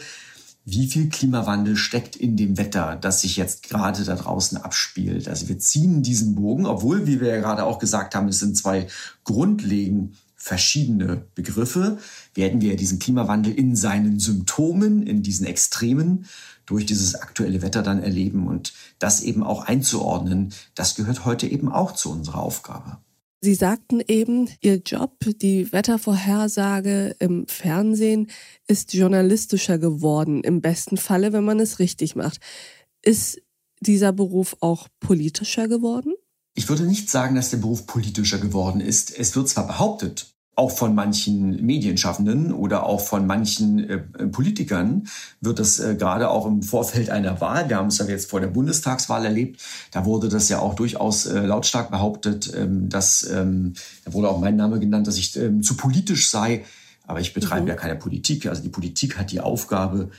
wie 0.65 0.87
viel 0.87 1.09
Klimawandel 1.09 1.75
steckt 1.75 2.15
in 2.15 2.37
dem 2.37 2.57
Wetter, 2.57 2.95
das 2.95 3.21
sich 3.21 3.35
jetzt 3.35 3.63
gerade 3.63 4.03
da 4.03 4.15
draußen 4.15 4.57
abspielt. 4.57 5.27
Also 5.27 5.49
wir 5.49 5.59
ziehen 5.59 6.03
diesen 6.03 6.35
Bogen, 6.35 6.65
obwohl, 6.65 7.05
wie 7.05 7.19
wir 7.19 7.29
ja 7.29 7.41
gerade 7.41 7.65
auch 7.65 7.79
gesagt 7.79 8.15
haben, 8.15 8.29
es 8.29 8.39
sind 8.39 8.55
zwei 8.55 8.87
grundlegend 9.25 10.15
verschiedene 10.43 11.25
Begriffe, 11.35 11.99
werden 12.33 12.59
wir 12.59 12.75
diesen 12.75 12.99
Klimawandel 12.99 13.53
in 13.53 13.77
seinen 13.77 14.19
Symptomen, 14.19 15.07
in 15.07 15.23
diesen 15.23 15.45
Extremen 15.45 16.25
durch 16.65 16.85
dieses 16.85 17.15
aktuelle 17.15 17.61
Wetter 17.61 17.81
dann 17.81 18.03
erleben 18.03 18.47
und 18.47 18.73
das 18.99 19.21
eben 19.21 19.41
auch 19.41 19.63
einzuordnen, 19.63 20.53
das 20.75 20.95
gehört 20.95 21.23
heute 21.23 21.47
eben 21.47 21.71
auch 21.71 21.93
zu 21.93 22.11
unserer 22.11 22.39
Aufgabe. 22.39 22.97
Sie 23.39 23.55
sagten 23.55 24.01
eben, 24.05 24.49
Ihr 24.59 24.81
Job, 24.85 25.17
die 25.41 25.71
Wettervorhersage 25.71 27.15
im 27.19 27.47
Fernsehen, 27.47 28.27
ist 28.67 28.93
journalistischer 28.93 29.77
geworden, 29.77 30.43
im 30.43 30.59
besten 30.59 30.97
Falle, 30.97 31.31
wenn 31.31 31.45
man 31.45 31.61
es 31.61 31.79
richtig 31.79 32.17
macht. 32.17 32.41
Ist 33.01 33.41
dieser 33.79 34.11
Beruf 34.11 34.57
auch 34.59 34.89
politischer 34.99 35.69
geworden? 35.69 36.13
Ich 36.55 36.69
würde 36.69 36.83
nicht 36.83 37.09
sagen, 37.09 37.35
dass 37.35 37.49
der 37.49 37.57
Beruf 37.57 37.87
politischer 37.87 38.37
geworden 38.37 38.79
ist. 38.79 39.17
Es 39.17 39.35
wird 39.35 39.49
zwar 39.49 39.67
behauptet, 39.67 40.32
auch 40.55 40.71
von 40.71 40.93
manchen 40.93 41.65
Medienschaffenden 41.65 42.53
oder 42.53 42.85
auch 42.85 43.01
von 43.01 43.25
manchen 43.25 43.89
äh, 43.89 43.97
Politikern 43.97 45.07
wird 45.41 45.57
das 45.57 45.79
äh, 45.79 45.95
gerade 45.95 46.29
auch 46.29 46.45
im 46.45 46.61
Vorfeld 46.61 47.09
einer 47.09 47.41
Wahl, 47.41 47.69
wir 47.69 47.77
haben 47.77 47.87
es 47.87 47.97
ja 47.97 48.05
jetzt 48.05 48.29
vor 48.29 48.39
der 48.39 48.47
Bundestagswahl 48.47 49.25
erlebt, 49.25 49.61
da 49.91 50.05
wurde 50.05 50.29
das 50.29 50.49
ja 50.49 50.59
auch 50.59 50.75
durchaus 50.75 51.25
äh, 51.25 51.39
lautstark 51.39 51.89
behauptet, 51.89 52.51
ähm, 52.55 52.87
dass, 52.89 53.27
ähm, 53.29 53.73
da 54.05 54.13
wurde 54.13 54.29
auch 54.29 54.39
mein 54.39 54.55
Name 54.55 54.79
genannt, 54.79 55.07
dass 55.07 55.17
ich 55.17 55.35
ähm, 55.37 55.63
zu 55.63 55.75
politisch 55.75 56.29
sei, 56.29 56.63
aber 57.07 57.19
ich 57.19 57.33
betreibe 57.33 57.63
mhm. 57.63 57.69
ja 57.69 57.75
keine 57.75 57.95
Politik. 57.95 58.45
Also 58.45 58.61
die 58.61 58.69
Politik 58.69 59.17
hat 59.17 59.31
die 59.31 59.41
Aufgabe, 59.41 60.11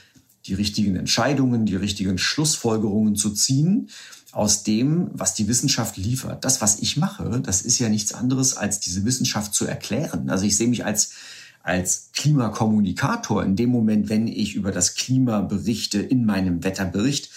die 0.46 0.54
richtigen 0.54 0.96
Entscheidungen, 0.96 1.64
die 1.64 1.76
richtigen 1.76 2.18
Schlussfolgerungen 2.18 3.14
zu 3.16 3.30
ziehen 3.30 3.88
aus 4.34 4.64
dem, 4.64 5.10
was 5.12 5.34
die 5.34 5.48
Wissenschaft 5.48 5.96
liefert. 5.96 6.44
Das, 6.44 6.60
was 6.60 6.80
ich 6.80 6.96
mache, 6.96 7.40
das 7.40 7.62
ist 7.62 7.78
ja 7.78 7.88
nichts 7.88 8.12
anderes, 8.12 8.56
als 8.56 8.80
diese 8.80 9.04
Wissenschaft 9.04 9.54
zu 9.54 9.66
erklären. 9.66 10.28
Also 10.28 10.44
ich 10.44 10.56
sehe 10.56 10.68
mich 10.68 10.84
als 10.84 11.12
als 11.64 12.10
Klimakommunikator 12.12 13.42
in 13.42 13.56
dem 13.56 13.70
Moment, 13.70 14.10
wenn 14.10 14.28
ich 14.28 14.54
über 14.54 14.70
das 14.70 14.96
Klima 14.96 15.40
berichte 15.40 15.98
in 15.98 16.26
meinem 16.26 16.62
Wetterbericht. 16.62 17.30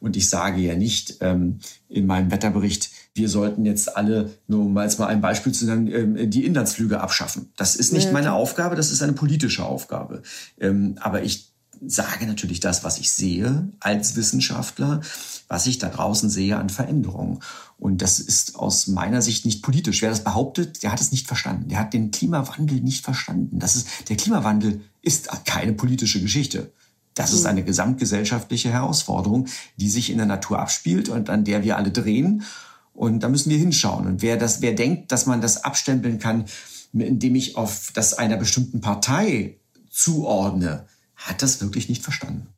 Und 0.00 0.16
ich 0.16 0.30
sage 0.30 0.62
ja 0.62 0.74
nicht 0.74 1.18
ähm, 1.20 1.58
in 1.88 2.06
meinem 2.06 2.30
Wetterbericht, 2.30 2.90
wir 3.14 3.28
sollten 3.28 3.66
jetzt 3.66 3.94
alle, 3.94 4.30
nur 4.46 4.64
um 4.64 4.78
jetzt 4.78 4.98
mal 4.98 5.08
ein 5.08 5.20
Beispiel 5.20 5.52
zu 5.52 5.66
nennen, 5.66 5.88
ähm, 5.88 6.30
die 6.30 6.46
Inlandsflüge 6.46 7.00
abschaffen. 7.00 7.52
Das 7.56 7.76
ist 7.76 7.92
nicht 7.92 8.06
ja, 8.06 8.12
meine 8.12 8.32
Aufgabe, 8.32 8.74
das 8.74 8.90
ist 8.90 9.02
eine 9.02 9.12
politische 9.12 9.66
Aufgabe. 9.66 10.22
Ähm, 10.58 10.96
aber 11.00 11.22
ich 11.22 11.52
sage 11.86 12.26
natürlich 12.26 12.60
das, 12.60 12.84
was 12.84 12.98
ich 12.98 13.10
sehe 13.10 13.68
als 13.80 14.16
Wissenschaftler, 14.16 15.00
was 15.48 15.66
ich 15.66 15.78
da 15.78 15.88
draußen 15.88 16.30
sehe 16.30 16.56
an 16.56 16.70
Veränderungen. 16.70 17.40
Und 17.78 18.02
das 18.02 18.20
ist 18.20 18.56
aus 18.56 18.86
meiner 18.86 19.22
Sicht 19.22 19.44
nicht 19.44 19.62
politisch. 19.62 20.02
Wer 20.02 20.10
das 20.10 20.24
behauptet, 20.24 20.82
der 20.82 20.92
hat 20.92 21.00
es 21.00 21.12
nicht 21.12 21.26
verstanden. 21.26 21.68
Der 21.68 21.78
hat 21.78 21.92
den 21.92 22.10
Klimawandel 22.10 22.80
nicht 22.80 23.04
verstanden. 23.04 23.58
Das 23.58 23.76
ist, 23.76 23.88
der 24.08 24.16
Klimawandel 24.16 24.80
ist 25.02 25.28
keine 25.44 25.72
politische 25.72 26.20
Geschichte. 26.20 26.72
Das 27.14 27.32
ist 27.32 27.42
mhm. 27.42 27.48
eine 27.48 27.64
gesamtgesellschaftliche 27.64 28.70
Herausforderung, 28.70 29.48
die 29.76 29.90
sich 29.90 30.10
in 30.10 30.18
der 30.18 30.26
Natur 30.26 30.58
abspielt 30.58 31.08
und 31.08 31.30
an 31.30 31.44
der 31.44 31.62
wir 31.64 31.76
alle 31.76 31.90
drehen. 31.90 32.44
Und 32.92 33.20
da 33.20 33.28
müssen 33.28 33.50
wir 33.50 33.58
hinschauen. 33.58 34.06
Und 34.06 34.22
wer 34.22 34.36
das, 34.36 34.60
wer 34.60 34.72
denkt, 34.72 35.12
dass 35.12 35.26
man 35.26 35.40
das 35.40 35.64
abstempeln 35.64 36.18
kann, 36.18 36.46
indem 36.92 37.34
ich 37.34 37.56
auf 37.56 37.92
das 37.94 38.14
einer 38.14 38.36
bestimmten 38.36 38.80
Partei 38.80 39.58
zuordne, 39.90 40.86
hat 41.18 41.42
das 41.42 41.60
wirklich 41.60 41.88
nicht 41.88 42.02
verstanden. 42.02 42.48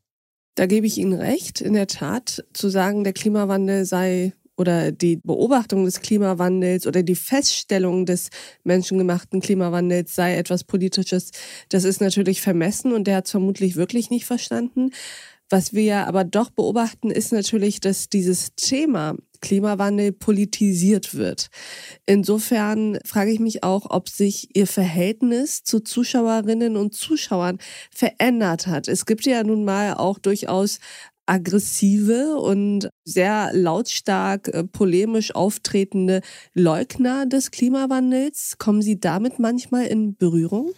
Da 0.54 0.66
gebe 0.66 0.86
ich 0.86 0.98
Ihnen 0.98 1.14
recht, 1.14 1.60
in 1.60 1.72
der 1.72 1.86
Tat, 1.86 2.44
zu 2.52 2.68
sagen, 2.68 3.02
der 3.02 3.12
Klimawandel 3.12 3.84
sei 3.84 4.34
oder 4.60 4.92
die 4.92 5.16
Beobachtung 5.16 5.86
des 5.86 6.02
Klimawandels 6.02 6.86
oder 6.86 7.02
die 7.02 7.14
Feststellung 7.14 8.04
des 8.04 8.28
menschengemachten 8.62 9.40
Klimawandels 9.40 10.14
sei 10.14 10.36
etwas 10.36 10.64
Politisches, 10.64 11.30
das 11.70 11.84
ist 11.84 12.02
natürlich 12.02 12.42
vermessen 12.42 12.92
und 12.92 13.06
der 13.06 13.16
hat 13.16 13.24
es 13.24 13.30
vermutlich 13.30 13.76
wirklich 13.76 14.10
nicht 14.10 14.26
verstanden. 14.26 14.90
Was 15.50 15.74
wir 15.74 16.06
aber 16.06 16.22
doch 16.22 16.50
beobachten, 16.50 17.10
ist 17.10 17.32
natürlich, 17.32 17.80
dass 17.80 18.08
dieses 18.08 18.54
Thema 18.54 19.16
Klimawandel 19.40 20.12
politisiert 20.12 21.14
wird. 21.14 21.48
Insofern 22.06 22.98
frage 23.04 23.32
ich 23.32 23.40
mich 23.40 23.64
auch, 23.64 23.86
ob 23.90 24.08
sich 24.08 24.54
Ihr 24.54 24.66
Verhältnis 24.66 25.64
zu 25.64 25.80
Zuschauerinnen 25.80 26.76
und 26.76 26.94
Zuschauern 26.94 27.58
verändert 27.90 28.68
hat. 28.68 28.86
Es 28.86 29.06
gibt 29.06 29.26
ja 29.26 29.42
nun 29.42 29.64
mal 29.64 29.94
auch 29.94 30.18
durchaus 30.18 30.78
aggressive 31.26 32.36
und 32.36 32.90
sehr 33.04 33.50
lautstark 33.52 34.48
äh, 34.48 34.64
polemisch 34.64 35.34
auftretende 35.34 36.22
Leugner 36.54 37.26
des 37.26 37.50
Klimawandels. 37.50 38.56
Kommen 38.58 38.82
Sie 38.82 38.98
damit 38.98 39.38
manchmal 39.38 39.86
in 39.86 40.16
Berührung? 40.16 40.70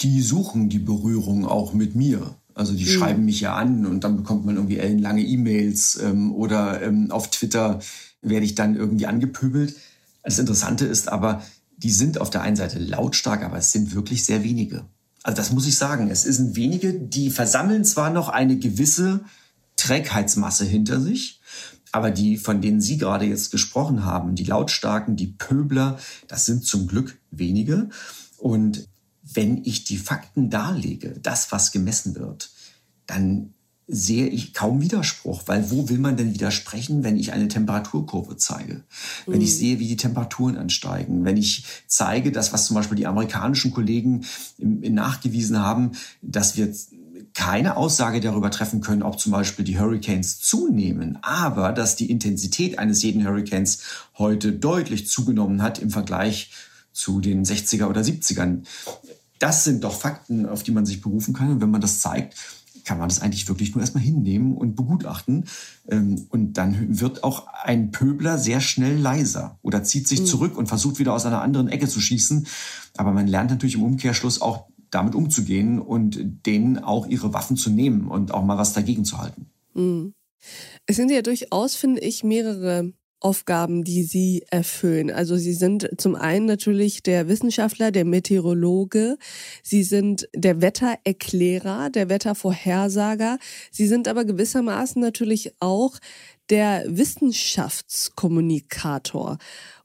Die 0.00 0.22
suchen 0.22 0.68
die 0.68 0.80
Berührung 0.80 1.46
auch 1.46 1.72
mit 1.72 1.94
mir. 1.94 2.34
Also 2.60 2.74
die 2.74 2.84
mhm. 2.84 2.88
schreiben 2.88 3.24
mich 3.24 3.40
ja 3.40 3.54
an 3.54 3.86
und 3.86 4.04
dann 4.04 4.18
bekommt 4.18 4.44
man 4.44 4.56
irgendwie 4.56 4.76
ellenlange 4.76 5.22
E-Mails 5.22 5.98
ähm, 6.02 6.30
oder 6.30 6.82
ähm, 6.82 7.10
auf 7.10 7.30
Twitter 7.30 7.78
werde 8.20 8.44
ich 8.44 8.54
dann 8.54 8.76
irgendwie 8.76 9.06
angepöbelt. 9.06 9.74
Das 10.22 10.38
Interessante 10.38 10.84
ist 10.84 11.08
aber, 11.08 11.42
die 11.78 11.90
sind 11.90 12.20
auf 12.20 12.28
der 12.28 12.42
einen 12.42 12.56
Seite 12.56 12.78
lautstark, 12.78 13.42
aber 13.44 13.56
es 13.56 13.72
sind 13.72 13.94
wirklich 13.94 14.26
sehr 14.26 14.44
wenige. 14.44 14.84
Also 15.22 15.36
das 15.36 15.52
muss 15.52 15.66
ich 15.66 15.78
sagen. 15.78 16.10
Es 16.10 16.24
sind 16.24 16.54
wenige, 16.54 16.92
die 16.92 17.30
versammeln 17.30 17.86
zwar 17.86 18.10
noch 18.10 18.28
eine 18.28 18.58
gewisse 18.58 19.20
Trägheitsmasse 19.76 20.66
hinter 20.66 21.00
sich, 21.00 21.40
aber 21.92 22.10
die, 22.10 22.36
von 22.36 22.60
denen 22.60 22.82
Sie 22.82 22.98
gerade 22.98 23.24
jetzt 23.24 23.52
gesprochen 23.52 24.04
haben, 24.04 24.34
die 24.34 24.44
Lautstarken, 24.44 25.16
die 25.16 25.28
Pöbler, 25.28 25.98
das 26.28 26.44
sind 26.44 26.66
zum 26.66 26.86
Glück 26.86 27.18
wenige. 27.30 27.88
Und 28.36 28.86
wenn 29.32 29.64
ich 29.64 29.84
die 29.84 29.98
Fakten 29.98 30.50
darlege, 30.50 31.18
das, 31.22 31.52
was 31.52 31.72
gemessen 31.72 32.14
wird, 32.14 32.50
dann 33.06 33.54
sehe 33.92 34.28
ich 34.28 34.54
kaum 34.54 34.80
Widerspruch, 34.80 35.42
weil 35.46 35.70
wo 35.70 35.88
will 35.88 35.98
man 35.98 36.16
denn 36.16 36.32
widersprechen, 36.32 37.02
wenn 37.02 37.16
ich 37.16 37.32
eine 37.32 37.48
Temperaturkurve 37.48 38.36
zeige? 38.36 38.84
Wenn 39.26 39.40
ich 39.40 39.50
mhm. 39.50 39.58
sehe, 39.58 39.78
wie 39.80 39.88
die 39.88 39.96
Temperaturen 39.96 40.56
ansteigen, 40.56 41.24
wenn 41.24 41.36
ich 41.36 41.64
zeige, 41.88 42.30
dass 42.30 42.52
was 42.52 42.66
zum 42.66 42.76
Beispiel 42.76 42.96
die 42.96 43.08
amerikanischen 43.08 43.72
Kollegen 43.72 44.24
nachgewiesen 44.58 45.58
haben, 45.58 45.92
dass 46.22 46.56
wir 46.56 46.72
keine 47.34 47.76
Aussage 47.76 48.20
darüber 48.20 48.50
treffen 48.50 48.80
können, 48.80 49.02
ob 49.02 49.18
zum 49.18 49.32
Beispiel 49.32 49.64
die 49.64 49.78
Hurricanes 49.78 50.40
zunehmen, 50.40 51.18
aber 51.22 51.72
dass 51.72 51.96
die 51.96 52.10
Intensität 52.10 52.78
eines 52.78 53.02
jeden 53.02 53.26
Hurricanes 53.26 53.80
heute 54.18 54.52
deutlich 54.52 55.08
zugenommen 55.08 55.62
hat 55.62 55.78
im 55.78 55.90
Vergleich 55.90 56.50
zu 56.92 57.20
den 57.20 57.44
60er 57.44 57.86
oder 57.86 58.00
70ern. 58.00 58.64
Das 59.40 59.64
sind 59.64 59.82
doch 59.82 59.94
Fakten, 59.94 60.46
auf 60.46 60.62
die 60.62 60.70
man 60.70 60.86
sich 60.86 61.00
berufen 61.00 61.34
kann. 61.34 61.50
Und 61.50 61.60
wenn 61.60 61.70
man 61.70 61.80
das 61.80 61.98
zeigt, 61.98 62.36
kann 62.84 62.98
man 62.98 63.08
das 63.08 63.20
eigentlich 63.20 63.48
wirklich 63.48 63.74
nur 63.74 63.80
erstmal 63.80 64.04
hinnehmen 64.04 64.56
und 64.56 64.76
begutachten. 64.76 65.46
Ähm, 65.88 66.26
und 66.30 66.54
dann 66.54 67.00
wird 67.00 67.24
auch 67.24 67.46
ein 67.64 67.90
Pöbler 67.90 68.38
sehr 68.38 68.60
schnell 68.60 68.96
leiser 68.96 69.58
oder 69.62 69.82
zieht 69.82 70.06
sich 70.06 70.20
mhm. 70.20 70.26
zurück 70.26 70.56
und 70.56 70.66
versucht 70.66 70.98
wieder 70.98 71.12
aus 71.12 71.26
einer 71.26 71.42
anderen 71.42 71.68
Ecke 71.68 71.88
zu 71.88 72.00
schießen. 72.00 72.46
Aber 72.96 73.12
man 73.12 73.26
lernt 73.26 73.50
natürlich 73.50 73.74
im 73.74 73.82
Umkehrschluss 73.82 74.40
auch 74.40 74.66
damit 74.90 75.14
umzugehen 75.14 75.80
und 75.80 76.46
denen 76.46 76.78
auch 76.78 77.06
ihre 77.06 77.32
Waffen 77.32 77.56
zu 77.56 77.70
nehmen 77.70 78.08
und 78.08 78.32
auch 78.32 78.44
mal 78.44 78.58
was 78.58 78.72
dagegen 78.72 79.04
zu 79.04 79.18
halten. 79.18 79.46
Mhm. 79.74 80.14
Es 80.86 80.96
sind 80.96 81.10
ja 81.10 81.22
durchaus, 81.22 81.74
finde 81.76 82.00
ich, 82.00 82.24
mehrere 82.24 82.92
Aufgaben, 83.20 83.84
die 83.84 84.02
Sie 84.02 84.44
erfüllen. 84.50 85.10
Also 85.10 85.36
Sie 85.36 85.52
sind 85.52 85.90
zum 85.98 86.16
einen 86.16 86.46
natürlich 86.46 87.02
der 87.02 87.28
Wissenschaftler, 87.28 87.90
der 87.90 88.06
Meteorologe, 88.06 89.18
Sie 89.62 89.82
sind 89.82 90.26
der 90.34 90.62
Wettererklärer, 90.62 91.90
der 91.90 92.08
Wettervorhersager, 92.08 93.38
Sie 93.70 93.86
sind 93.86 94.08
aber 94.08 94.24
gewissermaßen 94.24 94.98
natürlich 95.00 95.52
auch 95.60 95.98
der 96.48 96.84
Wissenschaftskommunikator. 96.88 99.36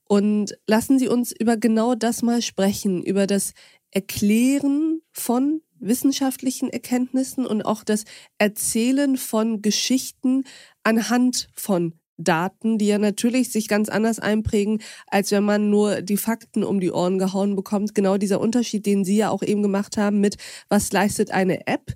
Und 0.08 0.58
lassen 0.66 0.98
Sie 0.98 1.10
uns 1.10 1.32
über 1.32 1.58
genau 1.58 1.96
das 1.96 2.22
mal 2.22 2.42
sprechen, 2.42 3.04
über 3.04 3.28
das 3.28 3.52
Erklären 3.92 5.02
von 5.12 5.62
wissenschaftlichen 5.80 6.70
Erkenntnissen 6.70 7.46
und 7.46 7.64
auch 7.64 7.84
das 7.84 8.06
Erzählen 8.38 9.18
von 9.18 9.62
Geschichten 9.62 10.44
anhand 10.84 11.50
von 11.54 12.00
Daten, 12.18 12.78
die 12.78 12.88
ja 12.88 12.98
natürlich 12.98 13.52
sich 13.52 13.68
ganz 13.68 13.90
anders 13.90 14.20
einprägen, 14.20 14.82
als 15.08 15.32
wenn 15.32 15.44
man 15.44 15.70
nur 15.70 16.02
die 16.02 16.18
Fakten 16.18 16.64
um 16.64 16.80
die 16.80 16.92
Ohren 16.92 17.20
gehauen 17.20 17.56
bekommt. 17.56 17.96
Genau 17.96 18.18
dieser 18.18 18.40
Unterschied, 18.40 18.86
den 18.86 19.04
Sie 19.04 19.18
ja 19.18 19.30
auch 19.30 19.44
eben 19.44 19.62
gemacht 19.62 19.98
haben 19.98 20.20
mit, 20.20 20.38
was 20.70 20.92
leistet 20.92 21.32
eine 21.32 21.68
App? 21.68 21.94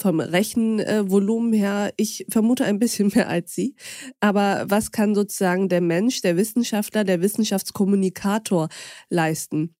Vom 0.00 0.20
Rechenvolumen 0.20 1.52
her, 1.52 1.92
ich 1.96 2.26
vermute 2.28 2.64
ein 2.64 2.78
bisschen 2.78 3.08
mehr 3.14 3.28
als 3.28 3.54
Sie. 3.54 3.76
Aber 4.20 4.64
was 4.68 4.90
kann 4.90 5.14
sozusagen 5.14 5.68
der 5.68 5.80
Mensch, 5.80 6.22
der 6.22 6.36
Wissenschaftler, 6.36 7.04
der 7.04 7.22
Wissenschaftskommunikator 7.22 8.68
leisten? 9.10 9.74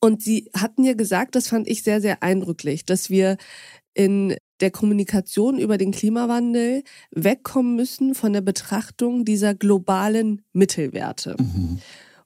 Und 0.00 0.22
Sie 0.22 0.50
hatten 0.56 0.84
ja 0.84 0.94
gesagt, 0.94 1.34
das 1.34 1.48
fand 1.48 1.68
ich 1.68 1.82
sehr, 1.82 2.00
sehr 2.00 2.22
eindrücklich, 2.22 2.86
dass 2.86 3.10
wir 3.10 3.36
in 3.94 4.36
der 4.60 4.70
Kommunikation 4.70 5.58
über 5.58 5.78
den 5.78 5.92
Klimawandel 5.92 6.82
wegkommen 7.10 7.76
müssen 7.76 8.14
von 8.14 8.32
der 8.32 8.40
Betrachtung 8.40 9.24
dieser 9.24 9.54
globalen 9.54 10.42
Mittelwerte. 10.52 11.36
Mhm. 11.38 11.78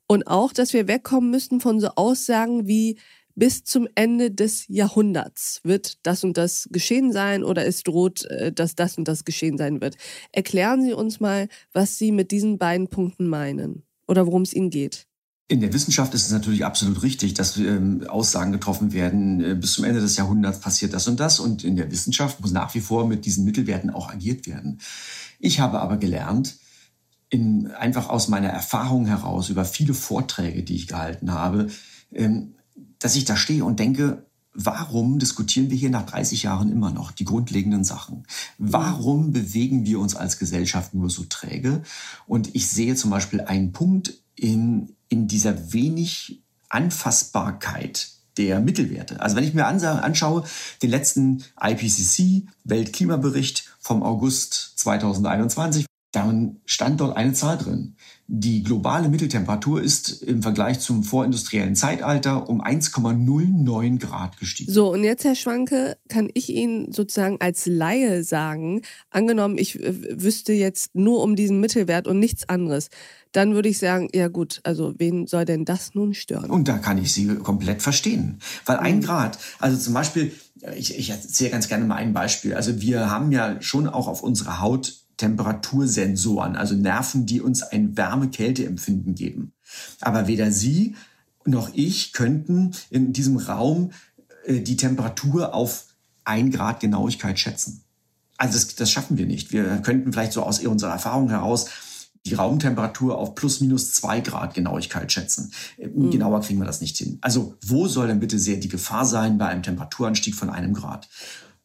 Und 0.07 0.27
auch, 0.27 0.53
dass 0.53 0.73
wir 0.73 0.89
wegkommen 0.89 1.31
müssen 1.31 1.61
von 1.61 1.81
so 1.81 1.89
Aussagen 1.97 2.67
wie 2.67 2.99
bis 3.35 3.65
zum 3.65 3.89
Ende 3.95 4.31
des 4.31 4.67
Jahrhunderts 4.69 5.61
wird 5.65 6.07
das 6.07 6.23
und 6.25 6.37
das 6.37 6.69
geschehen 6.71 7.13
sein 7.13 7.45
oder 7.45 7.67
es 7.67 7.83
droht, 7.83 8.25
äh, 8.27 8.53
dass 8.53 8.75
das 8.75 8.99
und 8.99 9.09
das 9.09 9.25
geschehen 9.25 9.57
sein 9.57 9.81
wird. 9.81 9.97
Erklären 10.33 10.83
Sie 10.83 10.93
uns 10.93 11.21
mal, 11.21 11.49
was 11.73 11.99
Sie 11.99 12.13
mit 12.13 12.31
diesen 12.31 12.59
beiden 12.59 12.89
Punkten 12.89 13.27
meinen 13.29 13.85
oder 14.07 14.27
worum 14.27 14.43
es 14.43 14.53
Ihnen 14.53 14.71
geht. 14.71 15.07
In 15.49 15.61
der 15.61 15.73
Wissenschaft 15.73 16.15
ist 16.15 16.27
es 16.27 16.33
natürlich 16.33 16.65
absolut 16.65 17.03
richtig, 17.03 17.35
dass 17.35 17.57
ähm, 17.57 18.07
Aussagen 18.09 18.53
getroffen 18.53 18.93
werden, 18.93 19.43
äh, 19.43 19.55
bis 19.55 19.75
zum 19.75 19.85
Ende 19.85 20.01
des 20.01 20.17
Jahrhunderts 20.17 20.61
passiert 20.61 20.95
das 20.95 21.09
und 21.09 21.21
das. 21.21 21.41
Und 21.41 21.65
in 21.65 21.77
der 21.77 21.91
Wissenschaft 21.91 22.41
muss 22.41 22.53
nach 22.53 22.75
wie 22.75 22.81
vor 22.81 23.07
mit 23.07 23.27
diesen 23.27 23.45
Mittelwerten 23.45 23.91
auch 23.91 24.09
agiert 24.09 24.47
werden. 24.47 24.81
Ich 25.39 25.61
habe 25.61 25.81
aber 25.81 25.97
gelernt, 25.99 26.57
in, 27.29 27.69
einfach 27.73 28.09
aus 28.09 28.29
meiner 28.29 28.49
Erfahrung 28.49 29.07
heraus 29.07 29.49
über 29.49 29.65
viele 29.65 29.95
Vorträge, 29.95 30.63
die 30.63 30.77
ich 30.77 30.87
gehalten 30.87 31.33
habe, 31.33 31.69
ähm, 32.13 32.55
dass 32.99 33.17
ich 33.17 33.25
da 33.25 33.37
stehe 33.37 33.65
und 33.65 33.81
denke, 33.81 34.27
warum 34.55 35.19
diskutieren 35.19 35.71
wir 35.71 35.77
hier 35.77 35.91
nach 35.91 36.07
30 36.07 36.43
Jahren 36.43 36.71
immer 36.71 36.91
noch 36.91 37.11
die 37.11 37.25
grundlegenden 37.25 37.85
Sachen? 37.85 38.27
Warum 38.59 39.33
bewegen 39.33 39.87
wir 39.87 39.99
uns 39.99 40.15
als 40.15 40.39
Gesellschaft 40.39 40.95
nur 40.95 41.11
so 41.11 41.25
träge? 41.25 41.83
Und 42.27 42.55
ich 42.55 42.69
sehe 42.69 42.95
zum 42.95 43.11
Beispiel 43.11 43.41
einen 43.41 43.73
Punkt 43.73 44.13
in, 44.37 44.95
in 45.13 45.29
dieser 45.29 45.75
wenig 45.75 46.43
Anfassbarkeit 46.71 48.09
der 48.39 48.61
Mittelwerte. 48.61 49.21
Also 49.21 49.37
wenn 49.37 49.45
ich 49.45 49.53
mir 49.53 49.67
anschaue, 49.67 50.45
den 50.83 50.89
letzten 50.89 51.45
IPCC 51.61 52.47
Weltklimabericht 52.65 53.71
vom 53.79 54.03
August 54.03 54.79
2021, 54.79 55.85
dann 56.13 56.61
stand 56.67 57.01
dort 57.01 57.17
eine 57.17 57.33
Zahl 57.33 57.59
drin. 57.59 57.97
Die 58.27 58.63
globale 58.63 59.09
Mitteltemperatur 59.09 59.83
ist 59.83 60.23
im 60.23 60.43
Vergleich 60.43 60.81
zum 60.81 61.05
vorindustriellen 61.05 61.75
Zeitalter 61.75 62.49
um 62.49 62.63
1,09 62.63 63.99
Grad 63.99 64.39
gestiegen. 64.39 64.73
So, 64.73 64.93
und 64.93 65.05
jetzt, 65.05 65.25
Herr 65.25 65.35
Schwanke, 65.35 65.97
kann 66.09 66.31
ich 66.33 66.51
Ihnen 66.51 66.93
sozusagen 66.93 67.39
als 67.41 67.67
Laie 67.67 68.25
sagen, 68.25 68.83
angenommen, 69.11 69.57
ich 69.59 69.79
wüsste 69.79 70.53
jetzt 70.53 70.95
nur 70.95 71.23
um 71.23 71.37
diesen 71.37 71.61
Mittelwert 71.61 72.07
und 72.07 72.19
nichts 72.19 72.49
anderes, 72.49 72.89
dann 73.33 73.55
würde 73.55 73.69
ich 73.69 73.79
sagen, 73.79 74.09
ja 74.15 74.29
gut, 74.29 74.61
also 74.63 74.95
wen 74.99 75.27
soll 75.27 75.45
denn 75.45 75.65
das 75.65 75.95
nun 75.95 76.15
stören? 76.15 76.51
Und 76.51 76.69
da 76.69 76.79
kann 76.79 76.99
ich 76.99 77.13
Sie 77.13 77.27
komplett 77.37 77.83
verstehen. 77.83 78.39
Weil 78.67 78.77
ein 78.77 78.97
mhm. 78.97 79.03
Grad, 79.03 79.39
also 79.59 79.77
zum 79.77 79.95
Beispiel, 79.95 80.33
ich, 80.77 80.99
ich 80.99 81.11
erzähle 81.11 81.51
ganz 81.51 81.69
gerne 81.69 81.85
mal 81.85 81.97
ein 81.97 82.13
Beispiel. 82.13 82.55
Also 82.55 82.81
wir 82.81 83.11
haben 83.11 83.33
ja 83.33 83.61
schon 83.61 83.89
auch 83.89 84.07
auf 84.07 84.23
unserer 84.23 84.61
Haut 84.61 84.95
Temperatursensoren, 85.17 86.57
also 86.57 86.75
Nerven, 86.75 87.27
die 87.27 87.41
uns 87.41 87.63
ein 87.63 87.97
Wärme-Kälte-Empfinden 87.97 89.15
geben. 89.15 89.53
Aber 90.01 90.27
weder 90.27 90.51
Sie 90.51 90.95
noch 91.45 91.71
ich 91.75 92.13
könnten 92.13 92.73
in 92.91 93.13
diesem 93.13 93.37
Raum 93.37 93.93
äh, 94.45 94.61
die 94.61 94.77
Temperatur 94.77 95.55
auf 95.55 95.87
ein 96.25 96.51
Grad 96.51 96.81
Genauigkeit 96.81 97.39
schätzen. 97.39 97.83
Also 98.37 98.55
das, 98.55 98.75
das 98.75 98.91
schaffen 98.91 99.19
wir 99.19 99.27
nicht. 99.27 99.53
Wir 99.53 99.79
könnten 99.79 100.13
vielleicht 100.13 100.33
so 100.33 100.43
aus 100.43 100.61
unserer 100.61 100.93
Erfahrung 100.93 101.31
heraus 101.31 101.69
die 102.25 102.35
Raumtemperatur 102.35 103.19
auf 103.19 103.35
plus 103.35 103.61
minus 103.61 103.93
zwei 103.93 104.21
Grad 104.21 104.55
Genauigkeit 104.55 105.11
schätzen. 105.11 105.53
Mhm. 105.79 106.11
Genauer 106.11 106.41
kriegen 106.41 106.61
wir 106.61 106.67
das 106.67 106.81
nicht 106.81 106.97
hin. 106.97 107.19
Also 107.21 107.55
wo 107.65 107.89
soll 107.89 108.07
denn 108.07 108.21
bitte 108.21 108.39
sehr 108.39 108.57
die 108.57 108.69
Gefahr 108.69 109.05
sein 109.05 109.39
bei 109.39 109.47
einem 109.47 109.63
Temperaturanstieg 109.63 110.35
von 110.35 110.51
einem 110.51 110.73
Grad? 110.73 111.09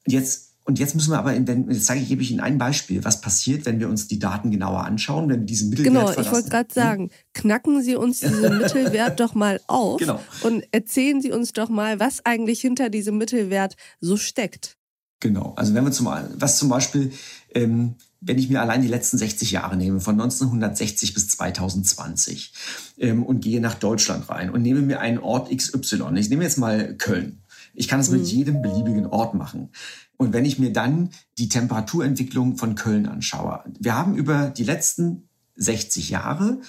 Jetzt 0.08 0.48
und 0.68 0.80
jetzt 0.80 0.96
müssen 0.96 1.12
wir 1.12 1.18
aber, 1.18 1.34
in, 1.34 1.48
wenn, 1.48 1.72
jetzt 1.72 1.86
sage 1.86 2.02
ich, 2.02 2.10
gebe 2.10 2.22
ich 2.22 2.30
Ihnen 2.30 2.42
ein 2.42 2.58
Beispiel, 2.58 3.06
was 3.06 3.22
passiert, 3.22 3.66
wenn 3.66 3.80
wir 3.80 3.88
uns 3.88 4.10
die 4.10 4.20
Daten 4.20 4.52
genauer 4.52 4.84
anschauen, 4.84 5.30
wenn 5.30 5.40
wir 5.40 5.46
diesen 5.46 5.70
Mittelwert 5.70 5.94
Genau, 5.94 6.08
verlassen. 6.08 6.28
ich 6.28 6.34
wollte 6.34 6.50
gerade 6.50 6.74
sagen, 6.74 7.10
knacken 7.34 7.82
Sie 7.82 7.96
uns 7.96 8.20
diesen 8.20 8.58
Mittelwert 8.58 9.22
doch 9.22 9.34
mal 9.34 9.62
auf 9.68 10.02
genau. 10.02 10.20
und 10.44 10.66
erzählen 10.74 11.22
Sie 11.22 11.32
uns 11.32 11.54
doch 11.54 11.70
mal, 11.70 12.02
was 12.02 12.26
eigentlich 12.26 12.60
hinter 12.60 12.90
diesem 12.90 13.18
Mittelwert 13.18 13.78
so 14.02 14.18
steckt. 14.18 14.76
Genau, 15.22 15.54
also 15.56 15.74
wenn 15.74 15.86
wir 15.86 15.94
zum, 15.94 16.08
was 16.36 16.58
zum 16.58 16.68
Beispiel, 16.68 17.14
ähm, 17.56 17.96
wenn 18.28 18.38
ich 18.38 18.50
mir 18.50 18.62
allein 18.62 18.82
die 18.82 18.88
letzten 18.88 19.18
60 19.18 19.52
Jahre 19.52 19.78
nehme, 19.78 20.00
von 20.00 20.20
1960 20.20 21.14
bis 21.14 21.30
2020 21.30 22.54
ähm, 23.00 23.24
und 23.24 23.42
gehe 23.42 23.62
nach 23.62 23.76
Deutschland 23.76 24.30
rein 24.30 24.50
und 24.50 24.62
nehme 24.62 24.82
mir 24.82 25.00
einen 25.00 25.18
Ort 25.18 25.50
XY, 25.56 26.04
ich 26.16 26.30
nehme 26.30 26.44
jetzt 26.44 26.58
mal 26.58 26.96
Köln. 26.96 27.42
Ich 27.74 27.88
kann 27.88 28.00
es 28.00 28.10
mit 28.10 28.22
mhm. 28.22 28.28
jedem 28.28 28.62
beliebigen 28.62 29.06
Ort 29.06 29.34
machen. 29.34 29.70
Und 30.18 30.34
wenn 30.34 30.46
ich 30.46 30.58
mir 30.60 30.74
dann 30.74 31.12
die 31.38 31.48
Temperaturentwicklung 31.48 32.58
von 32.58 32.76
Köln 32.76 33.06
anschaue, 33.06 33.64
wir 33.80 33.96
haben 33.96 34.16
über 34.16 34.50
die 34.50 34.64
letzten 34.64 35.30
60 35.56 36.10
Jahre 36.10 36.60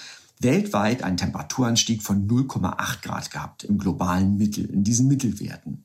weltweit 0.41 1.03
einen 1.03 1.17
Temperaturanstieg 1.17 2.03
von 2.03 2.29
0,8 2.29 3.03
Grad 3.03 3.31
gehabt 3.31 3.65
im 3.65 3.79
globalen 3.79 4.37
Mittel, 4.37 4.67
in 4.67 4.85
diesen 4.85 5.09
Mittelwerten. 5.09 5.85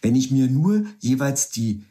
Wenn 0.00 0.16
ich 0.16 0.30
mir 0.30 0.48
nur 0.48 0.84
jeweils 1.00 1.50
die, 1.50 1.84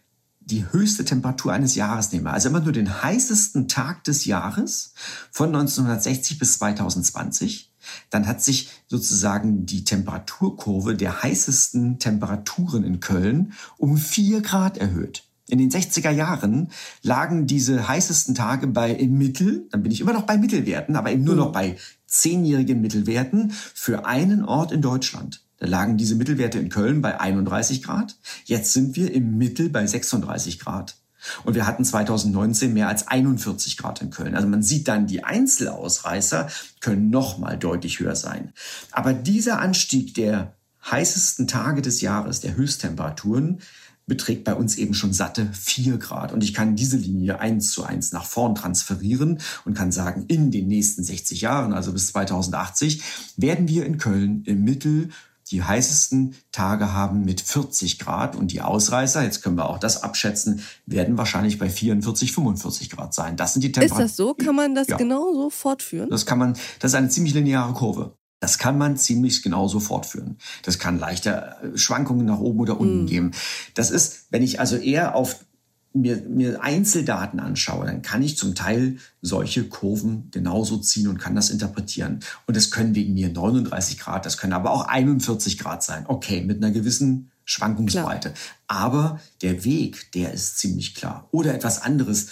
die 0.50 0.72
höchste 0.72 1.06
Temperatur 1.06 1.54
eines 1.54 1.76
Jahres 1.76 2.12
nehme, 2.12 2.32
also 2.32 2.50
immer 2.50 2.60
nur 2.60 2.72
den 2.72 3.04
heißesten 3.04 3.68
Tag 3.68 4.04
des 4.04 4.26
Jahres 4.26 4.94
von 5.32 5.48
1960 5.48 6.40
bis 6.40 6.58
2020, 6.58 7.74
dann 8.10 8.28
hat 8.28 8.42
sich 8.42 8.70
sozusagen 8.88 9.66
die 9.66 9.84
Temperaturkurve 9.84 10.96
der 10.96 11.24
heißesten 11.24 12.00
Temperaturen 12.00 12.84
in 12.84 13.00
Köln 13.00 13.54
um 13.78 13.98
vier 13.98 14.42
Grad 14.42 14.78
erhöht. 14.78 15.24
In 15.48 15.58
den 15.58 15.72
60er 15.72 16.12
Jahren 16.12 16.70
lagen 17.02 17.48
diese 17.48 17.88
heißesten 17.88 18.36
Tage 18.36 18.68
bei 18.68 18.92
im 18.92 19.18
Mittel, 19.18 19.68
dann 19.72 19.82
bin 19.82 19.92
ich 19.92 20.02
immer 20.02 20.14
noch 20.14 20.24
bei 20.24 20.38
Mittelwerten, 20.38 20.96
aber 20.96 21.12
eben 21.12 21.24
nur 21.24 21.36
noch 21.36 21.52
bei 21.52 21.78
zehnjährigen 22.06 22.82
Mittelwerten 22.82 23.52
für 23.52 24.06
einen 24.06 24.46
Ort 24.46 24.72
in 24.72 24.82
Deutschland. 24.82 25.44
Da 25.60 25.68
lagen 25.68 25.98
diese 25.98 26.16
Mittelwerte 26.16 26.60
in 26.60 26.70
Köln 26.70 27.02
bei 27.02 27.20
31 27.20 27.84
Grad. 27.84 28.18
Jetzt 28.46 28.74
sind 28.74 28.96
wir 28.96 29.14
im 29.14 29.38
Mittel 29.38 29.70
bei 29.70 29.86
36 29.86 30.60
Grad. 30.60 30.96
Und 31.44 31.54
wir 31.54 31.68
hatten 31.68 31.84
2019 31.84 32.74
mehr 32.74 32.88
als 32.88 33.08
41 33.08 33.76
Grad 33.78 34.02
in 34.02 34.10
Köln. 34.10 34.36
Also 34.36 34.48
man 34.48 34.64
sieht 34.64 34.88
dann, 34.88 35.06
die 35.06 35.24
Einzelausreißer 35.24 36.48
können 36.80 37.10
noch 37.10 37.38
mal 37.38 37.58
deutlich 37.58 38.00
höher 38.00 38.16
sein. 38.16 38.54
Aber 38.92 39.14
dieser 39.14 39.60
Anstieg 39.60 40.14
der 40.14 40.54
heißesten 40.90 41.48
Tage 41.48 41.82
des 41.82 42.00
Jahres, 42.00 42.40
der 42.40 42.56
Höchsttemperaturen, 42.56 43.60
beträgt 44.08 44.44
bei 44.44 44.56
uns 44.56 44.78
eben 44.78 44.94
schon 44.94 45.14
satte 45.14 45.50
4 45.54 45.98
Grad. 45.98 46.32
Und 46.32 46.44
ich 46.44 46.54
kann 46.54 46.76
diese 46.76 46.98
Linie 46.98 47.40
eins 47.40 47.72
zu 47.72 47.84
eins 47.84 48.12
nach 48.12 48.26
vorn 48.26 48.56
transferieren 48.56 49.40
und 49.66 49.76
kann 49.76 49.92
sagen, 49.92 50.26
in 50.28 50.52
den 50.52 50.68
nächsten 50.68 51.04
60 51.04 51.42
Jahren, 51.42 51.74
also 51.74 51.94
bis 51.94 52.08
2080, 52.08 53.04
werden 53.38 53.68
wir 53.68 53.86
in 53.86 53.98
Köln 53.98 54.44
im 54.46 54.64
Mittel 54.64 55.10
die 55.52 55.64
heißesten 55.64 56.36
Tage 56.52 56.94
haben 56.94 57.26
mit 57.26 57.42
40 57.42 58.00
Grad 58.00 58.36
und 58.36 58.52
die 58.52 58.62
Ausreißer, 58.62 59.24
jetzt 59.24 59.42
können 59.42 59.58
wir 59.58 59.70
auch 59.70 59.80
das 59.80 60.04
abschätzen, 60.04 60.62
werden 60.86 61.18
wahrscheinlich 61.18 61.58
bei 61.58 61.70
44, 61.70 62.32
45 62.32 62.90
Grad 62.90 63.14
sein. 63.14 63.36
Das 63.36 63.54
sind 63.54 63.64
die 63.64 63.72
Temperaturen. 63.72 64.06
Ist 64.06 64.12
das 64.12 64.18
so? 64.18 64.34
Kann 64.34 64.56
man 64.56 64.76
das 64.76 64.88
ja. 64.88 64.98
genau 64.98 65.34
so 65.34 65.50
fortführen? 65.50 66.10
Das 66.10 66.26
kann 66.26 66.38
man, 66.38 66.54
das 66.80 66.92
ist 66.92 66.96
eine 66.96 67.10
ziemlich 67.10 67.34
lineare 67.34 67.74
Kurve. 67.74 68.16
Das 68.40 68.58
kann 68.58 68.78
man 68.78 68.96
ziemlich 68.96 69.44
genau 69.44 69.68
so 69.68 69.80
fortführen. 69.80 70.38
Das 70.64 70.80
kann 70.80 70.98
leichte 70.98 71.56
Schwankungen 71.76 72.26
nach 72.26 72.40
oben 72.40 72.62
oder 72.62 72.80
unten 72.80 73.04
mm. 73.04 73.08
geben. 73.08 73.32
Das 73.74 73.92
ist, 73.92 74.28
wenn 74.30 74.44
ich 74.44 74.62
also 74.62 74.78
eher 74.78 75.16
auf 75.16 75.46
mir, 75.94 76.18
mir 76.28 76.62
Einzeldaten 76.62 77.40
anschaue, 77.40 77.86
dann 77.86 78.02
kann 78.02 78.22
ich 78.22 78.38
zum 78.38 78.56
Teil 78.56 78.98
solche 79.22 79.64
Kurven 79.66 80.30
genauso 80.32 80.78
ziehen 80.78 81.08
und 81.08 81.18
kann 81.18 81.36
das 81.36 81.50
interpretieren. 81.50 82.20
Und 82.46 82.56
es 82.56 82.72
können 82.72 82.96
wegen 82.96 83.14
mir 83.14 83.30
39 83.30 84.00
Grad, 84.00 84.26
das 84.26 84.38
können 84.38 84.54
aber 84.54 84.72
auch 84.72 84.88
41 84.88 85.58
Grad 85.58 85.84
sein. 85.84 86.06
Okay, 86.08 86.42
mit 86.42 86.58
einer 86.58 86.72
gewissen 86.72 87.32
Schwankungsbreite. 87.46 88.32
Klar. 88.32 88.44
Aber 88.68 89.20
der 89.42 89.66
Weg, 89.66 90.12
der 90.14 90.34
ist 90.34 90.60
ziemlich 90.60 90.94
klar. 90.94 91.28
Oder 91.32 91.56
etwas 91.56 91.82
anderes. 91.82 92.28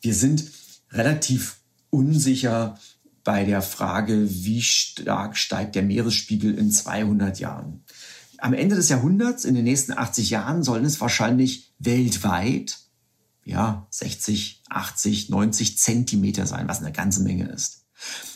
Wir 0.00 0.14
sind 0.14 0.44
relativ 0.92 1.56
unsicher 1.90 2.78
bei 3.24 3.44
der 3.44 3.62
Frage, 3.62 4.26
wie 4.28 4.62
stark 4.62 5.36
steigt 5.36 5.74
der 5.74 5.82
Meeresspiegel 5.82 6.56
in 6.56 6.70
200 6.70 7.38
Jahren. 7.40 7.82
Am 8.38 8.54
Ende 8.54 8.76
des 8.76 8.88
Jahrhunderts, 8.88 9.44
in 9.44 9.54
den 9.54 9.64
nächsten 9.64 9.92
80 9.92 10.30
Jahren, 10.30 10.62
sollen 10.62 10.84
es 10.84 11.00
wahrscheinlich 11.00 11.72
weltweit 11.78 12.78
ja, 13.44 13.86
60, 13.90 14.62
80, 14.68 15.30
90 15.30 15.78
Zentimeter 15.78 16.46
sein, 16.46 16.68
was 16.68 16.80
eine 16.80 16.92
ganze 16.92 17.22
Menge 17.22 17.48
ist. 17.48 17.84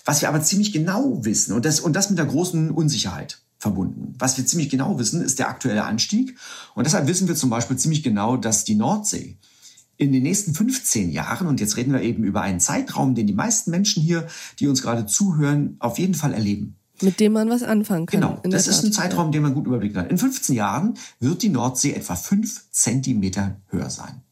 Was 0.04 0.20
wir 0.20 0.28
aber 0.28 0.42
ziemlich 0.42 0.72
genau 0.72 1.24
wissen, 1.24 1.52
und 1.52 1.64
das, 1.64 1.80
und 1.80 1.94
das 1.94 2.10
mit 2.10 2.18
der 2.18 2.26
großen 2.26 2.70
Unsicherheit 2.70 3.40
verbunden. 3.58 4.14
Was 4.18 4.36
wir 4.36 4.44
ziemlich 4.44 4.68
genau 4.68 4.98
wissen, 4.98 5.22
ist 5.22 5.38
der 5.38 5.48
aktuelle 5.48 5.84
Anstieg. 5.84 6.36
Und 6.74 6.84
deshalb 6.84 7.06
wissen 7.06 7.28
wir 7.28 7.34
zum 7.34 7.50
Beispiel 7.50 7.76
ziemlich 7.76 8.02
genau, 8.02 8.36
dass 8.36 8.64
die 8.64 8.74
Nordsee 8.74 9.38
in 9.96 10.12
den 10.12 10.22
nächsten 10.22 10.54
15 10.54 11.10
Jahren, 11.10 11.46
und 11.46 11.60
jetzt 11.60 11.76
reden 11.76 11.92
wir 11.92 12.02
eben 12.02 12.24
über 12.24 12.42
einen 12.42 12.60
Zeitraum, 12.60 13.14
den 13.14 13.26
die 13.26 13.32
meisten 13.32 13.70
Menschen 13.70 14.02
hier, 14.02 14.26
die 14.58 14.66
uns 14.66 14.82
gerade 14.82 15.06
zuhören, 15.06 15.76
auf 15.78 15.98
jeden 15.98 16.14
Fall 16.14 16.34
erleben. 16.34 16.76
Mit 17.00 17.20
dem 17.20 17.32
man 17.32 17.48
was 17.48 17.62
anfangen 17.62 18.06
kann. 18.06 18.20
Genau, 18.20 18.40
das 18.44 18.68
ist 18.68 18.84
ein 18.84 18.92
Zeitraum, 18.92 19.32
den 19.32 19.42
man 19.42 19.54
gut 19.54 19.66
überblicken 19.66 19.96
kann. 19.96 20.10
In 20.10 20.18
15 20.18 20.54
Jahren 20.54 20.94
wird 21.18 21.42
die 21.42 21.48
Nordsee 21.48 21.92
etwa 21.92 22.14
5 22.14 22.70
Zentimeter 22.70 23.60
höher 23.68 23.90
sein. 23.90 24.22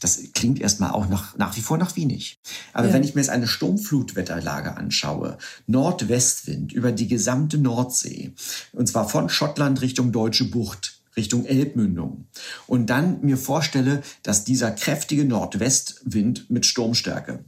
Das 0.00 0.20
klingt 0.34 0.60
erstmal 0.60 0.90
auch 0.90 1.08
nach, 1.08 1.36
nach 1.36 1.56
wie 1.56 1.60
vor 1.60 1.78
nach 1.78 1.96
wenig. 1.96 2.38
Aber 2.72 2.88
ja. 2.88 2.94
wenn 2.94 3.02
ich 3.02 3.14
mir 3.14 3.20
jetzt 3.20 3.30
eine 3.30 3.48
Sturmflutwetterlage 3.48 4.76
anschaue, 4.76 5.38
Nordwestwind 5.66 6.72
über 6.72 6.92
die 6.92 7.08
gesamte 7.08 7.58
Nordsee, 7.58 8.32
und 8.72 8.88
zwar 8.88 9.08
von 9.08 9.28
Schottland 9.28 9.80
Richtung 9.80 10.12
Deutsche 10.12 10.44
Bucht, 10.44 11.00
Richtung 11.16 11.46
Elbmündung, 11.46 12.26
und 12.66 12.90
dann 12.90 13.20
mir 13.22 13.38
vorstelle, 13.38 14.02
dass 14.22 14.44
dieser 14.44 14.70
kräftige 14.70 15.24
Nordwestwind 15.24 16.50
mit 16.50 16.66
Sturmstärke 16.66 17.44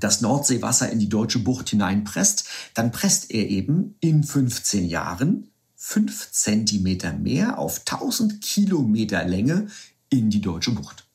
das 0.00 0.20
Nordseewasser 0.20 0.90
in 0.90 0.98
die 0.98 1.08
deutsche 1.08 1.40
Bucht 1.40 1.70
hineinpresst, 1.70 2.44
dann 2.74 2.92
presst 2.92 3.30
er 3.30 3.48
eben 3.48 3.96
in 4.00 4.22
15 4.22 4.84
Jahren 4.86 5.48
5 5.76 6.30
Zentimeter 6.32 7.12
mehr 7.12 7.58
auf 7.58 7.80
1000 7.80 8.40
Kilometer 8.40 9.24
Länge 9.24 9.68
in 10.10 10.30
die 10.30 10.40
deutsche 10.40 10.72
Bucht. 10.72 11.07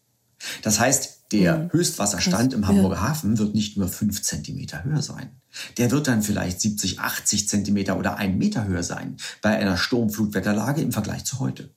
Das 0.61 0.79
heißt, 0.79 1.23
der 1.31 1.57
mhm. 1.57 1.71
Höchstwasserstand 1.71 2.53
im 2.53 2.67
Hamburger 2.67 3.01
Hafen 3.01 3.37
wird 3.37 3.55
nicht 3.55 3.77
nur 3.77 3.87
fünf 3.87 4.21
Zentimeter 4.21 4.83
höher 4.83 5.01
sein. 5.01 5.31
Der 5.77 5.91
wird 5.91 6.07
dann 6.07 6.21
vielleicht 6.21 6.61
70, 6.61 6.99
80 6.99 7.49
Zentimeter 7.49 7.97
oder 7.97 8.17
einen 8.17 8.37
Meter 8.37 8.65
höher 8.65 8.83
sein 8.83 9.17
bei 9.41 9.57
einer 9.57 9.77
Sturmflutwetterlage 9.77 10.81
im 10.81 10.91
Vergleich 10.91 11.25
zu 11.25 11.39
heute. 11.39 11.73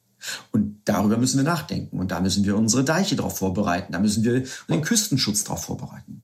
Und 0.51 0.81
darüber 0.85 1.17
müssen 1.17 1.39
wir 1.39 1.45
nachdenken. 1.45 1.99
Und 1.99 2.11
da 2.11 2.21
müssen 2.21 2.45
wir 2.45 2.57
unsere 2.57 2.85
Deiche 2.85 3.17
darauf 3.17 3.39
vorbereiten. 3.39 3.93
Da 3.93 3.99
müssen 3.99 4.25
wir 4.25 4.45
den 4.69 4.83
Küstenschutz 4.83 5.45
darauf 5.45 5.65
vorbereiten. 5.65 6.23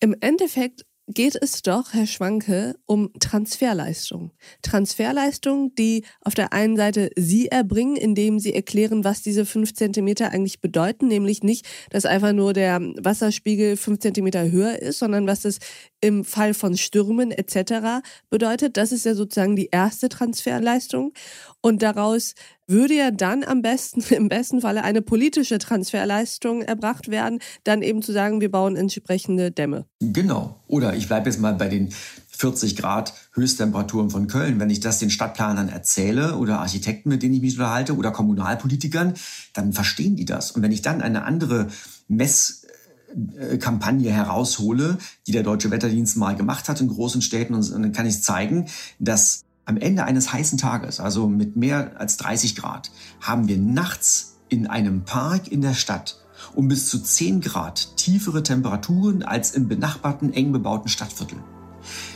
Im 0.00 0.14
Endeffekt 0.20 0.84
geht 1.08 1.36
es 1.40 1.62
doch, 1.62 1.92
Herr 1.92 2.06
Schwanke, 2.06 2.76
um 2.86 3.12
Transferleistung. 3.20 4.32
Transferleistung, 4.62 5.74
die 5.74 6.04
auf 6.20 6.34
der 6.34 6.52
einen 6.52 6.76
Seite 6.76 7.10
Sie 7.16 7.48
erbringen, 7.48 7.96
indem 7.96 8.38
Sie 8.38 8.54
erklären, 8.54 9.04
was 9.04 9.22
diese 9.22 9.46
fünf 9.46 9.74
Zentimeter 9.74 10.30
eigentlich 10.30 10.60
bedeuten, 10.60 11.06
nämlich 11.06 11.42
nicht, 11.42 11.66
dass 11.90 12.06
einfach 12.06 12.32
nur 12.32 12.52
der 12.52 12.80
Wasserspiegel 12.80 13.76
fünf 13.76 14.00
Zentimeter 14.00 14.50
höher 14.50 14.80
ist, 14.82 14.98
sondern 14.98 15.26
was 15.26 15.44
es 15.44 15.58
im 16.00 16.24
Fall 16.24 16.54
von 16.54 16.76
Stürmen 16.76 17.30
etc. 17.30 18.04
bedeutet. 18.28 18.76
Das 18.76 18.92
ist 18.92 19.04
ja 19.04 19.14
sozusagen 19.14 19.56
die 19.56 19.68
erste 19.70 20.08
Transferleistung. 20.08 21.12
Und 21.60 21.82
daraus 21.82 22.34
würde 22.66 22.94
ja 22.94 23.10
dann 23.10 23.44
am 23.44 23.62
besten, 23.62 24.00
im 24.14 24.28
besten 24.28 24.60
Falle 24.60 24.84
eine 24.84 25.02
politische 25.02 25.58
Transferleistung 25.58 26.62
erbracht 26.62 27.08
werden, 27.08 27.40
dann 27.64 27.82
eben 27.82 28.02
zu 28.02 28.12
sagen, 28.12 28.40
wir 28.40 28.50
bauen 28.50 28.76
entsprechende 28.76 29.50
Dämme. 29.50 29.86
Genau. 30.00 30.60
Oder 30.66 30.94
ich 30.94 31.08
bleibe 31.08 31.28
jetzt 31.28 31.40
mal 31.40 31.54
bei 31.54 31.68
den 31.68 31.90
40 32.36 32.76
Grad 32.76 33.14
Höchsttemperaturen 33.32 34.10
von 34.10 34.26
Köln. 34.26 34.60
Wenn 34.60 34.70
ich 34.70 34.80
das 34.80 34.98
den 34.98 35.10
Stadtplanern 35.10 35.68
erzähle 35.68 36.36
oder 36.36 36.60
Architekten, 36.60 37.08
mit 37.08 37.22
denen 37.22 37.34
ich 37.34 37.40
mich 37.40 37.54
unterhalte 37.54 37.96
oder 37.96 38.10
Kommunalpolitikern, 38.10 39.14
dann 39.54 39.72
verstehen 39.72 40.16
die 40.16 40.26
das. 40.26 40.50
Und 40.50 40.62
wenn 40.62 40.72
ich 40.72 40.82
dann 40.82 41.00
eine 41.00 41.24
andere 41.24 41.68
Messkampagne 42.08 44.12
heraushole, 44.12 44.98
die 45.26 45.32
der 45.32 45.44
Deutsche 45.44 45.70
Wetterdienst 45.70 46.18
mal 46.18 46.36
gemacht 46.36 46.68
hat 46.68 46.80
in 46.80 46.88
großen 46.88 47.22
Städten, 47.22 47.54
und 47.54 47.70
dann 47.70 47.92
kann 47.92 48.06
ich 48.06 48.22
zeigen, 48.22 48.66
dass 48.98 49.45
am 49.66 49.76
Ende 49.76 50.04
eines 50.04 50.32
heißen 50.32 50.58
Tages, 50.58 51.00
also 51.00 51.28
mit 51.28 51.56
mehr 51.56 52.00
als 52.00 52.16
30 52.16 52.56
Grad, 52.56 52.90
haben 53.20 53.48
wir 53.48 53.58
nachts 53.58 54.38
in 54.48 54.66
einem 54.66 55.04
Park 55.04 55.48
in 55.48 55.60
der 55.60 55.74
Stadt 55.74 56.26
um 56.54 56.68
bis 56.68 56.88
zu 56.88 56.98
10 56.98 57.40
Grad 57.40 57.96
tiefere 57.96 58.42
Temperaturen 58.42 59.22
als 59.22 59.52
im 59.52 59.68
benachbarten 59.68 60.32
eng 60.32 60.52
bebauten 60.52 60.88
Stadtviertel. 60.88 61.38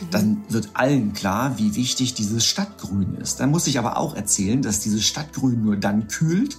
Dann 0.09 0.43
wird 0.49 0.71
allen 0.73 1.13
klar, 1.13 1.57
wie 1.57 1.75
wichtig 1.75 2.13
dieses 2.13 2.45
Stadtgrün 2.45 3.15
ist. 3.15 3.39
Dann 3.39 3.51
muss 3.51 3.67
ich 3.67 3.79
aber 3.79 3.97
auch 3.97 4.15
erzählen, 4.15 4.61
dass 4.61 4.81
dieses 4.81 5.05
Stadtgrün 5.05 5.63
nur 5.63 5.77
dann 5.77 6.07
kühlt, 6.07 6.57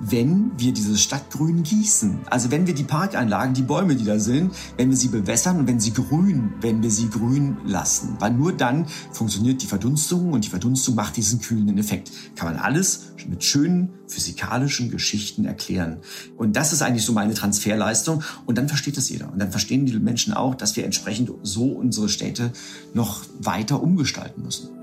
wenn 0.00 0.50
wir 0.56 0.72
dieses 0.72 1.02
Stadtgrün 1.02 1.62
gießen. 1.62 2.20
Also 2.26 2.50
wenn 2.50 2.66
wir 2.66 2.74
die 2.74 2.84
Parkanlagen, 2.84 3.54
die 3.54 3.62
Bäume, 3.62 3.94
die 3.94 4.04
da 4.04 4.18
sind, 4.18 4.52
wenn 4.76 4.90
wir 4.90 4.96
sie 4.96 5.08
bewässern 5.08 5.58
und 5.58 5.68
wenn 5.68 5.78
sie 5.78 5.92
grün, 5.92 6.54
wenn 6.60 6.82
wir 6.82 6.90
sie 6.90 7.08
grün 7.10 7.58
lassen. 7.66 8.16
Weil 8.18 8.32
nur 8.32 8.52
dann 8.52 8.86
funktioniert 9.12 9.62
die 9.62 9.66
Verdunstung 9.66 10.32
und 10.32 10.44
die 10.44 10.48
Verdunstung 10.48 10.94
macht 10.94 11.16
diesen 11.16 11.40
kühlenden 11.40 11.78
Effekt. 11.78 12.10
Kann 12.34 12.52
man 12.52 12.56
alles 12.56 13.12
mit 13.28 13.44
schönen 13.44 13.90
physikalischen 14.08 14.90
Geschichten 14.90 15.44
erklären. 15.44 15.98
Und 16.36 16.56
das 16.56 16.72
ist 16.72 16.82
eigentlich 16.82 17.04
so 17.04 17.12
meine 17.12 17.34
Transferleistung. 17.34 18.22
Und 18.46 18.58
dann 18.58 18.68
versteht 18.68 18.96
das 18.96 19.08
jeder. 19.08 19.30
Und 19.32 19.38
dann 19.38 19.50
verstehen 19.50 19.86
die 19.86 19.98
Menschen 19.98 20.32
auch, 20.32 20.54
dass 20.54 20.76
wir 20.76 20.84
entsprechend 20.84 21.30
so 21.42 21.66
unsere 21.66 22.08
Städte 22.08 22.52
noch 22.94 23.22
weiter 23.38 23.82
umgestalten 23.82 24.42
müssen. 24.42 24.79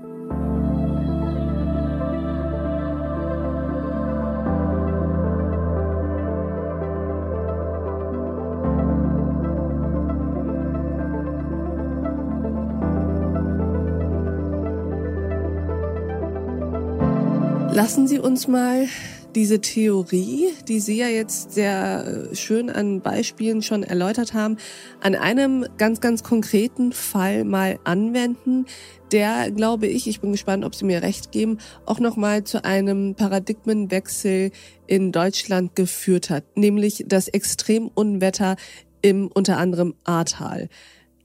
Lassen 17.88 18.06
Sie 18.06 18.18
uns 18.18 18.46
mal 18.46 18.86
diese 19.34 19.62
Theorie, 19.62 20.48
die 20.68 20.78
Sie 20.78 20.98
ja 20.98 21.08
jetzt 21.08 21.52
sehr 21.52 22.28
äh, 22.30 22.36
schön 22.36 22.68
an 22.68 23.00
Beispielen 23.00 23.62
schon 23.62 23.82
erläutert 23.82 24.34
haben, 24.34 24.58
an 25.00 25.14
einem 25.14 25.64
ganz, 25.78 26.02
ganz 26.02 26.22
konkreten 26.22 26.92
Fall 26.92 27.44
mal 27.44 27.78
anwenden, 27.84 28.66
der, 29.10 29.50
glaube 29.50 29.86
ich, 29.86 30.06
ich 30.06 30.20
bin 30.20 30.32
gespannt, 30.32 30.66
ob 30.66 30.74
Sie 30.74 30.84
mir 30.84 31.00
recht 31.00 31.32
geben, 31.32 31.56
auch 31.86 31.98
nochmal 31.98 32.44
zu 32.44 32.62
einem 32.62 33.14
Paradigmenwechsel 33.14 34.50
in 34.86 35.10
Deutschland 35.10 35.74
geführt 35.74 36.28
hat, 36.28 36.58
nämlich 36.58 37.06
das 37.06 37.28
Extremunwetter 37.28 38.56
im 39.00 39.28
unter 39.28 39.56
anderem 39.56 39.94
Ahrtal. 40.04 40.68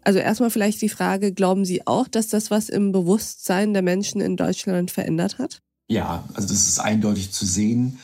Also 0.01 0.19
erstmal 0.19 0.49
vielleicht 0.49 0.81
die 0.81 0.87
Frage, 0.87 1.33
glauben 1.33 1.65
Sie 1.65 1.85
auch, 1.85 2.07
dass 2.07 2.29
das 2.29 2.51
was 2.51 2.69
im 2.69 2.93
Bewusstsein 2.93 3.73
der 3.73 3.81
Menschen 3.81 4.21
in 4.21 4.37
Deutschland 4.37 4.91
verändert 4.91 5.39
hat? 5.39 5.59
Ja, 5.87 6.23
also 6.33 6.47
das 6.47 6.67
ist 6.67 6.79
eindeutig 6.79 7.31
zu 7.31 7.45
sehen. 7.45 7.99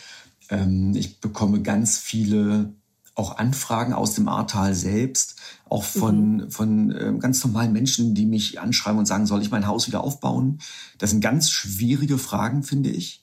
Ähm, 0.50 0.96
ich 0.96 1.20
bekomme 1.20 1.62
ganz 1.62 1.98
viele 1.98 2.74
auch 3.20 3.38
Anfragen 3.38 3.94
aus 3.94 4.16
dem 4.16 4.30
Ahrtal 4.30 4.74
selbst, 4.74 5.36
auch 5.68 5.84
von, 5.84 6.38
mhm. 6.38 6.52
von 6.52 6.92
äh, 6.92 7.14
ganz 7.20 7.44
normalen 7.44 7.74
Menschen, 7.74 8.16
die 8.16 8.26
mich 8.26 8.62
anschreiben 8.62 8.98
und 8.98 9.06
sagen, 9.06 9.26
soll 9.26 9.42
ich 9.42 9.52
mein 9.52 9.68
Haus 9.68 9.88
wieder 9.88 10.02
aufbauen? 10.02 10.60
Das 10.98 11.10
sind 11.10 11.20
ganz 11.20 11.52
schwierige 11.52 12.18
Fragen, 12.18 12.64
finde 12.64 12.90
ich. 12.90 13.22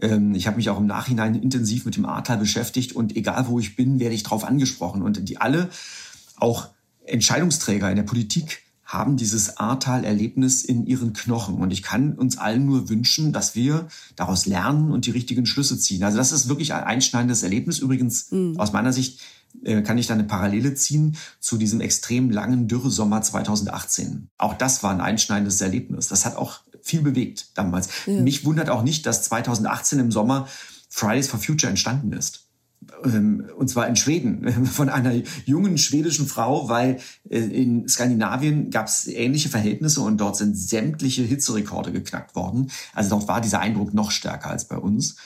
Ähm, 0.00 0.34
ich 0.36 0.46
habe 0.46 0.58
mich 0.58 0.70
auch 0.70 0.78
im 0.78 0.86
Nachhinein 0.86 1.34
intensiv 1.34 1.84
mit 1.84 1.96
dem 1.96 2.06
Ahrtal 2.06 2.38
beschäftigt 2.38 2.92
und 2.92 3.16
egal 3.16 3.48
wo 3.48 3.58
ich 3.58 3.74
bin, 3.74 3.98
werde 3.98 4.14
ich 4.14 4.22
darauf 4.22 4.44
angesprochen. 4.44 5.02
Und 5.02 5.28
die 5.28 5.38
alle, 5.38 5.70
auch 6.36 6.68
Entscheidungsträger 7.04 7.90
in 7.90 7.96
der 7.96 8.04
Politik, 8.04 8.62
haben 8.92 9.16
dieses 9.16 9.56
Ahrtal-Erlebnis 9.56 10.62
in 10.64 10.86
ihren 10.86 11.14
Knochen. 11.14 11.56
Und 11.56 11.72
ich 11.72 11.82
kann 11.82 12.12
uns 12.12 12.36
allen 12.36 12.66
nur 12.66 12.90
wünschen, 12.90 13.32
dass 13.32 13.54
wir 13.54 13.88
daraus 14.16 14.44
lernen 14.44 14.92
und 14.92 15.06
die 15.06 15.10
richtigen 15.10 15.46
Schlüsse 15.46 15.78
ziehen. 15.78 16.04
Also 16.04 16.18
das 16.18 16.30
ist 16.30 16.48
wirklich 16.48 16.74
ein 16.74 16.84
einschneidendes 16.84 17.42
Erlebnis. 17.42 17.78
Übrigens, 17.78 18.30
mhm. 18.30 18.60
aus 18.60 18.72
meiner 18.72 18.92
Sicht 18.92 19.20
äh, 19.64 19.80
kann 19.80 19.96
ich 19.96 20.08
da 20.08 20.14
eine 20.14 20.24
Parallele 20.24 20.74
ziehen 20.74 21.16
zu 21.40 21.56
diesem 21.56 21.80
extrem 21.80 22.30
langen 22.30 22.68
Dürresommer 22.68 23.22
2018. 23.22 24.28
Auch 24.36 24.54
das 24.54 24.82
war 24.82 24.90
ein 24.90 25.00
einschneidendes 25.00 25.60
Erlebnis. 25.62 26.08
Das 26.08 26.26
hat 26.26 26.36
auch 26.36 26.60
viel 26.82 27.00
bewegt 27.00 27.48
damals. 27.54 27.88
Ja. 28.04 28.20
Mich 28.20 28.44
wundert 28.44 28.68
auch 28.68 28.82
nicht, 28.82 29.06
dass 29.06 29.24
2018 29.24 30.00
im 30.00 30.12
Sommer 30.12 30.48
Fridays 30.90 31.28
for 31.28 31.40
Future 31.40 31.70
entstanden 31.70 32.12
ist. 32.12 32.41
Ähm, 33.04 33.46
und 33.56 33.68
zwar 33.68 33.86
in 33.88 33.96
Schweden, 33.96 34.66
von 34.66 34.88
einer 34.88 35.12
jungen 35.44 35.78
schwedischen 35.78 36.26
Frau, 36.26 36.68
weil 36.68 36.98
äh, 37.28 37.38
in 37.38 37.88
Skandinavien 37.88 38.70
gab 38.70 38.86
es 38.86 39.06
ähnliche 39.06 39.48
Verhältnisse 39.48 40.00
und 40.00 40.18
dort 40.18 40.36
sind 40.36 40.56
sämtliche 40.56 41.22
Hitzerekorde 41.22 41.92
geknackt 41.92 42.34
worden. 42.34 42.70
Also 42.94 43.10
dort 43.10 43.28
war 43.28 43.40
dieser 43.40 43.60
Eindruck 43.60 43.94
noch 43.94 44.10
stärker 44.10 44.50
als 44.50 44.66
bei 44.66 44.76
uns. 44.76 45.16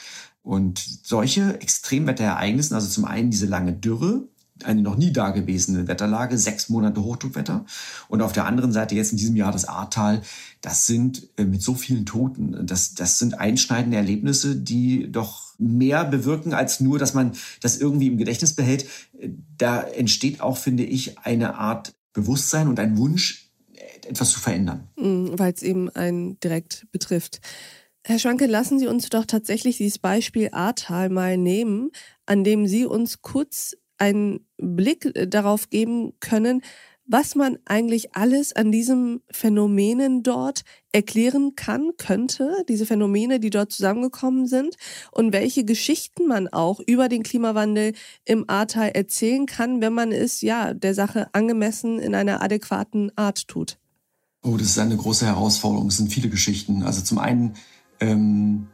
Und 0.42 0.78
solche 1.02 1.60
Extremwetterereignisse, 1.60 2.74
also 2.74 2.88
zum 2.88 3.04
einen 3.04 3.30
diese 3.30 3.46
lange 3.46 3.72
Dürre, 3.72 4.28
eine 4.64 4.82
noch 4.82 4.96
nie 4.96 5.12
dagewesene 5.12 5.88
Wetterlage, 5.88 6.38
sechs 6.38 6.68
Monate 6.68 7.02
Hochdruckwetter. 7.02 7.64
Und 8.08 8.22
auf 8.22 8.32
der 8.32 8.46
anderen 8.46 8.72
Seite 8.72 8.94
jetzt 8.94 9.12
in 9.12 9.18
diesem 9.18 9.36
Jahr 9.36 9.52
das 9.52 9.66
Ahrtal. 9.66 10.22
Das 10.60 10.86
sind 10.86 11.28
äh, 11.36 11.44
mit 11.44 11.62
so 11.62 11.74
vielen 11.74 12.06
Toten, 12.06 12.66
das, 12.66 12.94
das 12.94 13.18
sind 13.18 13.38
einschneidende 13.38 13.96
Erlebnisse, 13.96 14.56
die 14.56 15.10
doch 15.10 15.54
mehr 15.58 16.04
bewirken 16.04 16.54
als 16.54 16.80
nur, 16.80 16.98
dass 16.98 17.14
man 17.14 17.32
das 17.60 17.78
irgendwie 17.78 18.08
im 18.08 18.18
Gedächtnis 18.18 18.54
behält. 18.54 18.86
Da 19.58 19.80
entsteht 19.80 20.40
auch, 20.40 20.56
finde 20.56 20.84
ich, 20.84 21.18
eine 21.18 21.56
Art 21.56 21.94
Bewusstsein 22.12 22.68
und 22.68 22.80
ein 22.80 22.96
Wunsch, 22.96 23.50
etwas 24.06 24.30
zu 24.30 24.40
verändern. 24.40 24.88
Mhm, 24.96 25.38
Weil 25.38 25.52
es 25.52 25.62
eben 25.62 25.90
einen 25.90 26.38
direkt 26.40 26.86
betrifft. 26.92 27.40
Herr 28.04 28.18
Schwanke, 28.18 28.46
lassen 28.46 28.78
Sie 28.78 28.86
uns 28.86 29.08
doch 29.08 29.24
tatsächlich 29.24 29.78
dieses 29.78 29.98
Beispiel 29.98 30.50
Ahrtal 30.52 31.10
mal 31.10 31.36
nehmen, 31.36 31.90
an 32.24 32.44
dem 32.44 32.66
Sie 32.68 32.86
uns 32.86 33.20
kurz 33.20 33.76
einen 33.98 34.46
Blick 34.56 35.04
äh, 35.16 35.26
darauf 35.26 35.70
geben 35.70 36.14
können, 36.20 36.62
was 37.08 37.36
man 37.36 37.58
eigentlich 37.64 38.16
alles 38.16 38.54
an 38.54 38.72
diesen 38.72 39.20
Phänomenen 39.30 40.24
dort 40.24 40.62
erklären 40.90 41.54
kann, 41.54 41.92
könnte, 41.98 42.64
diese 42.68 42.84
Phänomene, 42.84 43.38
die 43.38 43.50
dort 43.50 43.70
zusammengekommen 43.70 44.46
sind 44.46 44.76
und 45.12 45.32
welche 45.32 45.64
Geschichten 45.64 46.26
man 46.26 46.48
auch 46.48 46.80
über 46.84 47.08
den 47.08 47.22
Klimawandel 47.22 47.92
im 48.24 48.44
Ahrtal 48.48 48.88
erzählen 48.88 49.46
kann, 49.46 49.80
wenn 49.80 49.92
man 49.92 50.10
es 50.10 50.40
ja 50.40 50.74
der 50.74 50.94
Sache 50.94 51.28
angemessen 51.32 52.00
in 52.00 52.14
einer 52.14 52.42
adäquaten 52.42 53.12
Art 53.16 53.46
tut. 53.46 53.78
Oh, 54.42 54.56
das 54.56 54.68
ist 54.68 54.78
eine 54.78 54.96
große 54.96 55.26
Herausforderung. 55.26 55.88
Es 55.88 55.96
sind 55.96 56.12
viele 56.12 56.28
Geschichten. 56.28 56.82
Also 56.82 57.02
zum 57.02 57.18
einen 57.18 57.54
ähm, 58.00 58.68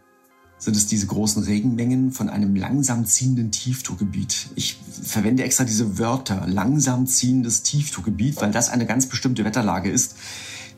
sind 0.63 0.77
es 0.77 0.87
diese 0.87 1.09
großen 1.09 1.43
Regenmengen 1.43 2.13
von 2.13 2.29
einem 2.29 2.55
langsam 2.55 3.05
ziehenden 3.05 3.51
Tiefdruckgebiet. 3.51 4.51
Ich 4.55 4.79
verwende 5.03 5.43
extra 5.43 5.65
diese 5.65 5.99
Wörter, 5.99 6.47
langsam 6.47 7.09
ziehendes 7.09 7.65
Tiefdruckgebiet, 7.65 8.41
weil 8.41 8.53
das 8.53 8.69
eine 8.69 8.87
ganz 8.87 9.07
bestimmte 9.07 9.45
Wetterlage 9.45 9.91
ist, 9.91 10.15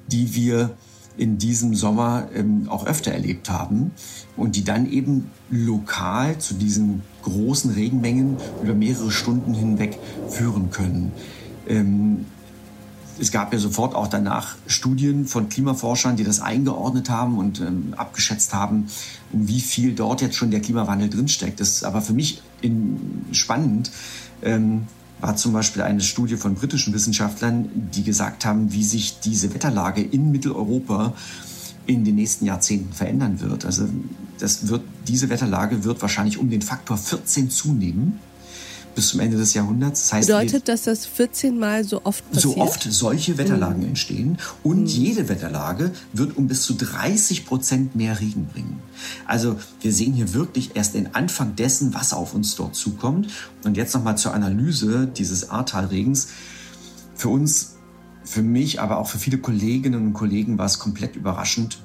die 0.07 0.35
wir 0.35 0.75
in 1.19 1.37
diesem 1.37 1.75
Sommer 1.75 2.29
ähm, 2.35 2.67
auch 2.71 2.87
öfter 2.87 3.13
erlebt 3.13 3.51
haben 3.51 3.91
und 4.39 4.57
die 4.57 4.65
dann 4.65 4.91
eben 4.91 5.31
lokal 5.51 6.39
zu 6.39 6.55
diesen 6.55 7.03
großen 7.21 7.71
Regenmengen 7.71 8.39
über 8.63 8.73
mehrere 8.73 9.11
Stunden 9.11 9.53
hinweg 9.53 9.99
führen 10.31 10.71
können. 10.71 11.13
Ähm, 11.69 12.25
es 13.19 13.31
gab 13.31 13.53
ja 13.53 13.59
sofort 13.59 13.95
auch 13.95 14.09
danach 14.09 14.57
Studien 14.67 15.27
von 15.27 15.49
Klimaforschern, 15.49 16.17
die 16.17 16.25
das 16.25 16.41
eingeordnet 16.41 17.11
haben 17.11 17.39
und 17.39 17.61
ähm, 17.61 17.95
abgeschätzt 17.97 18.55
haben, 18.55 18.87
um 19.33 19.49
wie 19.49 19.61
viel 19.61 19.95
dort 19.95 20.21
jetzt 20.21 20.37
schon 20.37 20.51
der 20.51 20.61
Klimawandel 20.61 21.09
drinsteckt. 21.09 21.61
Das 21.61 21.69
ist 21.69 21.85
aber 21.85 22.03
für 22.03 22.13
mich 22.13 22.43
in, 22.61 23.25
spannend. 23.33 23.91
Ähm, 24.43 24.87
war 25.21 25.37
zum 25.37 25.53
Beispiel 25.53 25.83
eine 25.83 26.01
Studie 26.01 26.37
von 26.37 26.55
britischen 26.55 26.93
Wissenschaftlern, 26.93 27.71
die 27.95 28.03
gesagt 28.03 28.45
haben, 28.45 28.73
wie 28.73 28.85
sich 28.85 29.21
diese 29.21 29.55
Wetterlage 29.55 30.03
in 30.03 30.31
Mitteleuropa 30.33 31.15
in 31.87 32.05
den 32.05 32.17
nächsten 32.17 32.47
Jahrzehnten 32.47 32.93
verändern 32.93 33.41
wird. 33.41 33.65
Also 33.65 33.89
das 34.39 34.69
wird, 34.69 34.83
diese 35.07 35.31
Wetterlage 35.31 35.85
wird 35.85 36.03
wahrscheinlich 36.03 36.39
um 36.39 36.51
den 36.51 36.63
Faktor 36.63 36.99
14 36.99 37.51
zunehmen 37.51 38.19
bis 38.95 39.09
zum 39.09 39.21
Ende 39.21 39.37
des 39.37 39.55
Jahrhunderts. 39.55 40.03
Das 40.03 40.13
heißt, 40.13 40.29
Bedeutet, 40.29 40.69
dass 40.69 40.83
das 40.83 41.07
14 41.07 41.59
Mal 41.59 41.85
so 41.85 42.03
oft 42.05 42.29
passiert? 42.31 42.55
So 42.55 42.61
oft 42.61 42.83
solche 42.83 43.39
Wetterlagen 43.39 43.83
mhm. 43.83 43.89
entstehen. 43.89 44.39
Und 44.63 44.81
mhm. 44.81 44.87
jede 44.87 45.29
Wetterlage 45.29 45.93
wird 46.13 46.37
um 46.37 46.47
bis 46.47 46.63
zu 46.63 46.75
30 46.75 47.47
Prozent 47.47 47.97
mehr 47.97 48.21
Regen 48.21 48.47
bringen. 48.47 48.81
Also 49.27 49.57
wir 49.81 49.93
sehen 49.93 50.13
hier 50.13 50.35
wirklich 50.35 50.73
erst 50.75 50.95
den 50.95 51.15
Anfang 51.15 51.57
dessen, 51.57 51.95
was 51.95 52.13
auf 52.13 52.35
uns 52.35 52.55
dort 52.57 52.75
zukommt. 52.75 53.29
Und 53.65 53.77
jetzt 53.77 53.95
nochmal 53.95 54.17
zur 54.17 54.35
Analyse 54.35 55.07
dieses 55.07 55.51
Ahrtalregens. 55.51 56.29
Für 57.15 57.29
uns, 57.29 57.77
für 58.25 58.43
mich, 58.43 58.81
aber 58.81 58.99
auch 58.99 59.09
für 59.09 59.19
viele 59.19 59.39
Kolleginnen 59.39 60.07
und 60.07 60.13
Kollegen 60.13 60.59
war 60.59 60.67
es 60.67 60.79
komplett 60.79 61.17
überraschend 61.17 61.79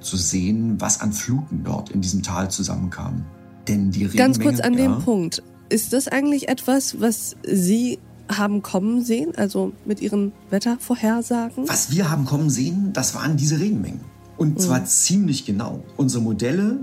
zu 0.00 0.16
sehen, 0.16 0.80
was 0.80 1.00
an 1.00 1.12
Fluten 1.12 1.62
dort 1.64 1.90
in 1.90 2.00
diesem 2.00 2.22
Tal 2.22 2.50
zusammenkam. 2.50 3.24
Denn 3.68 3.90
die 3.90 4.04
Regenmenge, 4.04 4.16
Ganz 4.16 4.40
kurz 4.40 4.60
an 4.60 4.74
ja, 4.74 4.80
dem 4.80 4.98
Punkt. 4.98 5.42
Ist 5.72 5.94
das 5.94 6.06
eigentlich 6.06 6.50
etwas, 6.50 7.00
was 7.00 7.34
Sie 7.44 7.98
haben 8.28 8.60
kommen 8.60 9.02
sehen, 9.02 9.32
also 9.36 9.72
mit 9.86 10.02
Ihren 10.02 10.32
Wettervorhersagen? 10.50 11.66
Was 11.66 11.90
wir 11.90 12.10
haben 12.10 12.26
kommen 12.26 12.50
sehen, 12.50 12.92
das 12.92 13.14
waren 13.14 13.38
diese 13.38 13.58
Regenmengen. 13.58 14.02
Und 14.36 14.60
zwar 14.60 14.80
mhm. 14.80 14.86
ziemlich 14.86 15.46
genau. 15.46 15.82
Unsere 15.96 16.22
Modelle, 16.22 16.80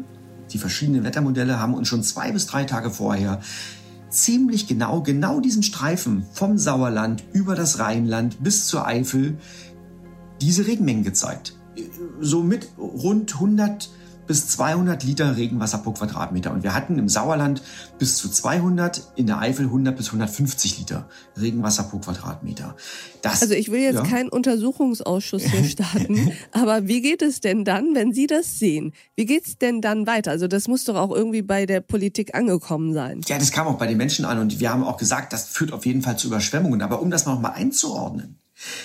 die 0.51 0.57
verschiedenen 0.57 1.03
Wettermodelle, 1.03 1.59
haben 1.59 1.75
uns 1.75 1.87
schon 1.87 2.01
zwei 2.01 2.31
bis 2.31 2.47
drei 2.47 2.63
Tage 2.63 2.89
vorher 2.89 3.41
ziemlich 4.09 4.65
genau, 4.65 5.03
genau 5.03 5.39
diesen 5.39 5.61
Streifen 5.61 6.25
vom 6.33 6.57
Sauerland 6.57 7.23
über 7.31 7.53
das 7.53 7.77
Rheinland 7.77 8.41
bis 8.43 8.65
zur 8.65 8.87
Eifel, 8.87 9.37
diese 10.41 10.65
Regenmengen 10.65 11.03
gezeigt. 11.03 11.55
So 12.19 12.41
mit 12.41 12.69
rund 12.79 13.35
100 13.35 13.91
bis 14.29 14.47
200 14.47 15.03
Liter 15.03 15.37
Regenwasser 15.37 15.79
pro 15.79 15.91
Quadratmeter. 15.91 16.51
Und 16.51 16.61
wir 16.61 16.75
hatten 16.75 16.99
im 16.99 17.09
Sauerland 17.09 17.63
bis 17.97 18.15
zu 18.15 18.29
200, 18.29 19.01
in 19.15 19.25
der 19.25 19.39
Eifel 19.39 19.65
100 19.65 19.97
bis 19.97 20.09
150 20.09 20.77
Liter 20.77 21.09
Regenwasser 21.35 21.81
pro 21.81 21.97
Quadratmeter. 21.97 22.75
Das, 23.23 23.41
also 23.41 23.55
ich 23.55 23.71
will 23.71 23.79
jetzt 23.79 23.95
ja? 23.95 24.03
keinen 24.03 24.29
Untersuchungsausschuss 24.29 25.45
hier 25.45 25.63
starten, 25.67 26.31
aber 26.51 26.87
wie 26.87 27.01
geht 27.01 27.23
es 27.23 27.41
denn 27.41 27.65
dann, 27.65 27.95
wenn 27.95 28.13
Sie 28.13 28.27
das 28.27 28.59
sehen? 28.59 28.93
Wie 29.15 29.25
geht 29.25 29.47
es 29.47 29.57
denn 29.57 29.81
dann 29.81 30.05
weiter? 30.05 30.29
Also 30.29 30.47
das 30.47 30.67
muss 30.67 30.83
doch 30.83 30.95
auch 30.95 31.09
irgendwie 31.09 31.41
bei 31.41 31.65
der 31.65 31.81
Politik 31.81 32.35
angekommen 32.35 32.93
sein. 32.93 33.21
Ja, 33.25 33.39
das 33.39 33.51
kam 33.51 33.65
auch 33.65 33.79
bei 33.79 33.87
den 33.87 33.97
Menschen 33.97 34.25
an 34.25 34.37
und 34.37 34.59
wir 34.59 34.69
haben 34.69 34.83
auch 34.83 34.97
gesagt, 34.97 35.33
das 35.33 35.45
führt 35.45 35.73
auf 35.73 35.87
jeden 35.87 36.03
Fall 36.03 36.19
zu 36.19 36.27
Überschwemmungen. 36.27 36.83
Aber 36.83 37.01
um 37.01 37.09
das 37.09 37.25
noch 37.25 37.39
mal 37.39 37.53
einzuordnen, 37.53 38.37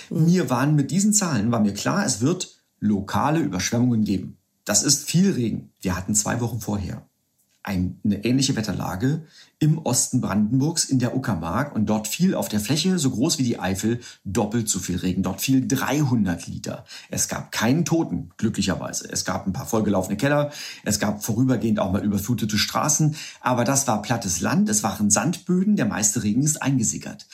mhm. 0.08 0.24
mir 0.24 0.48
waren 0.48 0.74
mit 0.74 0.90
diesen 0.90 1.12
Zahlen, 1.12 1.52
war 1.52 1.60
mir 1.60 1.74
klar, 1.74 2.06
es 2.06 2.22
wird 2.22 2.62
lokale 2.80 3.40
Überschwemmungen 3.40 4.04
geben. 4.04 4.38
Das 4.64 4.82
ist 4.82 5.08
viel 5.08 5.32
Regen. 5.32 5.72
Wir 5.80 5.96
hatten 5.96 6.14
zwei 6.14 6.40
Wochen 6.40 6.60
vorher 6.60 7.06
eine 7.64 8.24
ähnliche 8.24 8.56
Wetterlage 8.56 9.22
im 9.58 9.78
Osten 9.78 10.20
Brandenburgs 10.20 10.84
in 10.84 10.98
der 10.98 11.16
Uckermark 11.16 11.74
und 11.74 11.86
dort 11.86 12.06
fiel 12.06 12.34
auf 12.34 12.50
der 12.50 12.60
Fläche 12.60 12.98
so 12.98 13.10
groß 13.10 13.38
wie 13.38 13.42
die 13.42 13.58
Eifel 13.58 14.00
doppelt 14.24 14.68
so 14.68 14.78
viel 14.78 14.96
Regen. 14.96 15.22
Dort 15.22 15.40
fiel 15.40 15.66
300 15.66 16.46
Liter. 16.46 16.84
Es 17.08 17.26
gab 17.28 17.52
keinen 17.52 17.86
Toten, 17.86 18.32
glücklicherweise. 18.36 19.10
Es 19.10 19.24
gab 19.24 19.46
ein 19.46 19.54
paar 19.54 19.64
vollgelaufene 19.64 20.18
Keller. 20.18 20.52
Es 20.84 20.98
gab 20.98 21.24
vorübergehend 21.24 21.80
auch 21.80 21.90
mal 21.90 22.04
überflutete 22.04 22.58
Straßen. 22.58 23.16
Aber 23.40 23.64
das 23.64 23.88
war 23.88 24.02
plattes 24.02 24.42
Land. 24.42 24.68
Es 24.68 24.82
waren 24.82 25.08
Sandböden. 25.08 25.76
Der 25.76 25.86
meiste 25.86 26.22
Regen 26.22 26.42
ist 26.42 26.60
eingesickert. 26.60 27.26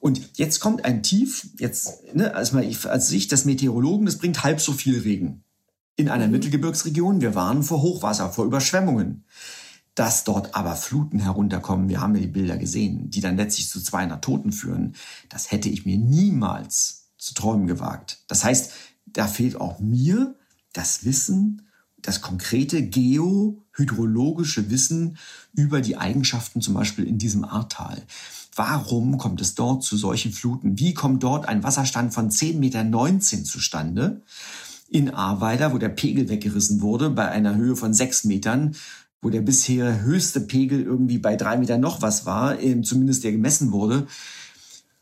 Und 0.00 0.36
jetzt 0.36 0.60
kommt 0.60 0.84
ein 0.84 1.02
Tief. 1.02 1.48
Jetzt, 1.58 2.14
ne, 2.14 2.34
als, 2.34 2.52
man, 2.52 2.64
als 2.84 3.08
Sicht 3.08 3.32
des 3.32 3.46
Meteorologen, 3.46 4.06
es 4.06 4.18
bringt 4.18 4.44
halb 4.44 4.60
so 4.60 4.72
viel 4.72 5.00
Regen 5.00 5.44
in 5.98 6.08
einer 6.08 6.28
Mittelgebirgsregion. 6.28 7.20
Wir 7.20 7.34
warnen 7.34 7.64
vor 7.64 7.82
Hochwasser, 7.82 8.30
vor 8.30 8.46
Überschwemmungen. 8.46 9.24
Dass 9.96 10.22
dort 10.22 10.54
aber 10.54 10.76
Fluten 10.76 11.18
herunterkommen, 11.18 11.88
wir 11.88 12.00
haben 12.00 12.14
ja 12.14 12.20
die 12.20 12.28
Bilder 12.28 12.56
gesehen, 12.56 13.10
die 13.10 13.20
dann 13.20 13.36
letztlich 13.36 13.68
zu 13.68 13.82
200 13.82 14.22
Toten 14.22 14.52
führen, 14.52 14.94
das 15.28 15.50
hätte 15.50 15.68
ich 15.68 15.84
mir 15.84 15.98
niemals 15.98 17.08
zu 17.18 17.34
träumen 17.34 17.66
gewagt. 17.66 18.22
Das 18.28 18.44
heißt, 18.44 18.72
da 19.06 19.26
fehlt 19.26 19.60
auch 19.60 19.80
mir 19.80 20.36
das 20.72 21.04
Wissen, 21.04 21.62
das 22.00 22.20
konkrete 22.20 22.80
geohydrologische 22.80 24.70
Wissen 24.70 25.18
über 25.52 25.80
die 25.80 25.96
Eigenschaften 25.96 26.60
zum 26.60 26.74
Beispiel 26.74 27.08
in 27.08 27.18
diesem 27.18 27.44
Ahrtal. 27.44 28.00
Warum 28.54 29.18
kommt 29.18 29.40
es 29.40 29.56
dort 29.56 29.82
zu 29.82 29.96
solchen 29.96 30.32
Fluten? 30.32 30.78
Wie 30.78 30.94
kommt 30.94 31.24
dort 31.24 31.48
ein 31.48 31.64
Wasserstand 31.64 32.14
von 32.14 32.30
10,19 32.30 32.58
Meter 32.58 33.44
zustande? 33.44 34.22
In 34.88 35.10
Ahrweiler, 35.10 35.72
wo 35.72 35.78
der 35.78 35.90
Pegel 35.90 36.28
weggerissen 36.28 36.80
wurde 36.80 37.10
bei 37.10 37.28
einer 37.28 37.56
Höhe 37.56 37.76
von 37.76 37.94
sechs 37.94 38.24
Metern, 38.24 38.74
wo 39.20 39.30
der 39.30 39.42
bisher 39.42 40.02
höchste 40.02 40.40
Pegel 40.40 40.82
irgendwie 40.82 41.18
bei 41.18 41.36
drei 41.36 41.56
Metern 41.58 41.80
noch 41.80 42.02
was 42.02 42.24
war, 42.24 42.56
zumindest 42.82 43.24
der 43.24 43.32
gemessen 43.32 43.72
wurde. 43.72 44.06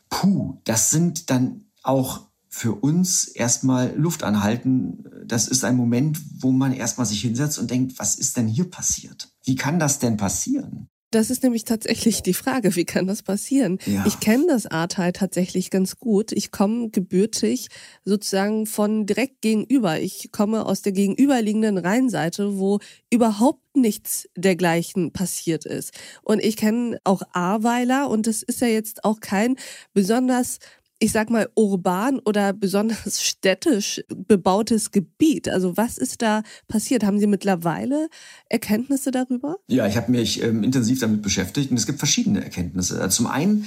Puh, 0.08 0.58
das 0.64 0.90
sind 0.90 1.30
dann 1.30 1.66
auch 1.82 2.26
für 2.48 2.74
uns 2.74 3.28
erstmal 3.28 3.94
Luft 3.96 4.22
anhalten. 4.22 5.04
Das 5.26 5.46
ist 5.46 5.64
ein 5.64 5.76
Moment, 5.76 6.18
wo 6.40 6.50
man 6.50 6.72
erstmal 6.72 7.06
sich 7.06 7.20
hinsetzt 7.20 7.58
und 7.58 7.70
denkt, 7.70 7.98
was 7.98 8.14
ist 8.16 8.36
denn 8.36 8.48
hier 8.48 8.70
passiert? 8.70 9.28
Wie 9.44 9.56
kann 9.56 9.78
das 9.78 9.98
denn 9.98 10.16
passieren? 10.16 10.88
Das 11.10 11.30
ist 11.30 11.42
nämlich 11.42 11.64
tatsächlich 11.64 12.22
die 12.22 12.34
Frage, 12.34 12.74
wie 12.74 12.84
kann 12.84 13.06
das 13.06 13.22
passieren? 13.22 13.78
Ja. 13.86 14.04
Ich 14.06 14.18
kenne 14.18 14.46
das 14.48 14.66
Ahrtal 14.66 15.12
tatsächlich 15.12 15.70
ganz 15.70 15.96
gut. 15.98 16.32
Ich 16.32 16.50
komme 16.50 16.90
gebürtig 16.90 17.68
sozusagen 18.04 18.66
von 18.66 19.06
direkt 19.06 19.40
gegenüber. 19.40 20.00
Ich 20.00 20.30
komme 20.32 20.66
aus 20.66 20.82
der 20.82 20.92
gegenüberliegenden 20.92 21.78
Rheinseite, 21.78 22.58
wo 22.58 22.80
überhaupt 23.10 23.76
nichts 23.76 24.28
dergleichen 24.36 25.12
passiert 25.12 25.64
ist. 25.64 25.92
Und 26.22 26.42
ich 26.42 26.56
kenne 26.56 26.98
auch 27.04 27.22
Ahrweiler 27.32 28.10
und 28.10 28.26
das 28.26 28.42
ist 28.42 28.60
ja 28.60 28.68
jetzt 28.68 29.04
auch 29.04 29.20
kein 29.20 29.56
besonders 29.92 30.58
ich 30.98 31.12
sag 31.12 31.30
mal, 31.30 31.48
urban 31.54 32.18
oder 32.20 32.52
besonders 32.52 33.22
städtisch 33.26 34.02
bebautes 34.08 34.90
Gebiet. 34.90 35.48
Also 35.48 35.76
was 35.76 35.98
ist 35.98 36.22
da 36.22 36.42
passiert? 36.68 37.04
Haben 37.04 37.20
Sie 37.20 37.26
mittlerweile 37.26 38.08
Erkenntnisse 38.48 39.10
darüber? 39.10 39.56
Ja, 39.68 39.86
ich 39.86 39.96
habe 39.96 40.10
mich 40.10 40.42
ähm, 40.42 40.62
intensiv 40.62 41.00
damit 41.00 41.22
beschäftigt 41.22 41.70
und 41.70 41.76
es 41.76 41.86
gibt 41.86 41.98
verschiedene 41.98 42.42
Erkenntnisse. 42.42 43.00
Also 43.00 43.16
zum 43.16 43.26
einen 43.26 43.66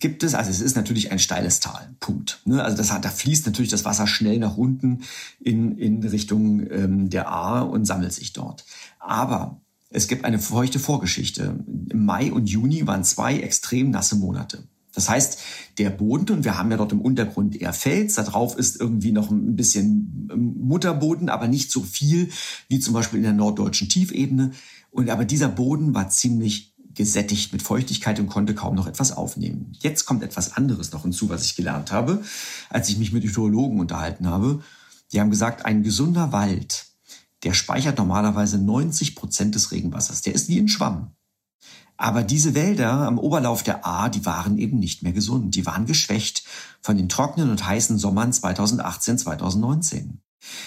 gibt 0.00 0.22
es, 0.22 0.34
also 0.34 0.50
es 0.50 0.60
ist 0.60 0.76
natürlich 0.76 1.10
ein 1.10 1.18
steiles 1.18 1.60
Tal, 1.60 1.96
Punkt. 1.98 2.40
Ne? 2.44 2.62
Also 2.62 2.76
das 2.76 2.88
da 2.88 3.08
fließt 3.08 3.46
natürlich 3.46 3.70
das 3.70 3.84
Wasser 3.84 4.06
schnell 4.06 4.38
nach 4.38 4.56
unten 4.56 5.02
in, 5.40 5.76
in 5.76 6.02
Richtung 6.04 6.70
ähm, 6.70 7.10
der 7.10 7.28
Ahr 7.28 7.68
und 7.68 7.84
sammelt 7.84 8.12
sich 8.12 8.32
dort. 8.32 8.64
Aber 9.00 9.60
es 9.90 10.06
gibt 10.06 10.24
eine 10.24 10.38
feuchte 10.38 10.78
Vorgeschichte. 10.78 11.58
Im 11.90 12.04
Mai 12.04 12.30
und 12.30 12.48
Juni 12.48 12.86
waren 12.86 13.04
zwei 13.04 13.38
extrem 13.40 13.90
nasse 13.90 14.16
Monate. 14.16 14.67
Das 14.98 15.08
heißt, 15.08 15.38
der 15.78 15.90
Boden, 15.90 16.32
und 16.32 16.44
wir 16.44 16.58
haben 16.58 16.72
ja 16.72 16.76
dort 16.76 16.90
im 16.90 17.00
Untergrund 17.00 17.54
eher 17.54 17.72
Fels, 17.72 18.14
da 18.14 18.24
drauf 18.24 18.58
ist 18.58 18.80
irgendwie 18.80 19.12
noch 19.12 19.30
ein 19.30 19.54
bisschen 19.54 20.28
ähm, 20.32 20.56
Mutterboden, 20.58 21.28
aber 21.28 21.46
nicht 21.46 21.70
so 21.70 21.82
viel 21.82 22.30
wie 22.68 22.80
zum 22.80 22.94
Beispiel 22.94 23.18
in 23.18 23.22
der 23.22 23.32
norddeutschen 23.32 23.88
Tiefebene. 23.88 24.50
Und 24.90 25.08
aber 25.08 25.24
dieser 25.24 25.46
Boden 25.46 25.94
war 25.94 26.08
ziemlich 26.08 26.74
gesättigt 26.96 27.52
mit 27.52 27.62
Feuchtigkeit 27.62 28.18
und 28.18 28.26
konnte 28.26 28.56
kaum 28.56 28.74
noch 28.74 28.88
etwas 28.88 29.12
aufnehmen. 29.12 29.70
Jetzt 29.78 30.04
kommt 30.04 30.24
etwas 30.24 30.56
anderes 30.56 30.90
noch 30.90 31.02
hinzu, 31.02 31.28
was 31.28 31.44
ich 31.44 31.54
gelernt 31.54 31.92
habe, 31.92 32.24
als 32.68 32.88
ich 32.88 32.98
mich 32.98 33.12
mit 33.12 33.22
Hydrologen 33.22 33.78
unterhalten 33.78 34.26
habe. 34.26 34.64
Die 35.12 35.20
haben 35.20 35.30
gesagt, 35.30 35.64
ein 35.64 35.84
gesunder 35.84 36.32
Wald, 36.32 36.86
der 37.44 37.54
speichert 37.54 37.98
normalerweise 37.98 38.58
90 38.58 39.14
Prozent 39.14 39.54
des 39.54 39.70
Regenwassers. 39.70 40.22
Der 40.22 40.34
ist 40.34 40.48
wie 40.48 40.58
ein 40.58 40.66
Schwamm. 40.66 41.12
Aber 41.98 42.22
diese 42.22 42.54
Wälder 42.54 42.92
am 42.92 43.18
Oberlauf 43.18 43.64
der 43.64 43.84
A, 43.84 44.08
die 44.08 44.24
waren 44.24 44.56
eben 44.56 44.78
nicht 44.78 45.02
mehr 45.02 45.12
gesund. 45.12 45.56
Die 45.56 45.66
waren 45.66 45.84
geschwächt 45.84 46.44
von 46.80 46.96
den 46.96 47.08
trockenen 47.08 47.50
und 47.50 47.66
heißen 47.66 47.98
Sommern 47.98 48.32
2018, 48.32 49.18
2019. 49.18 50.20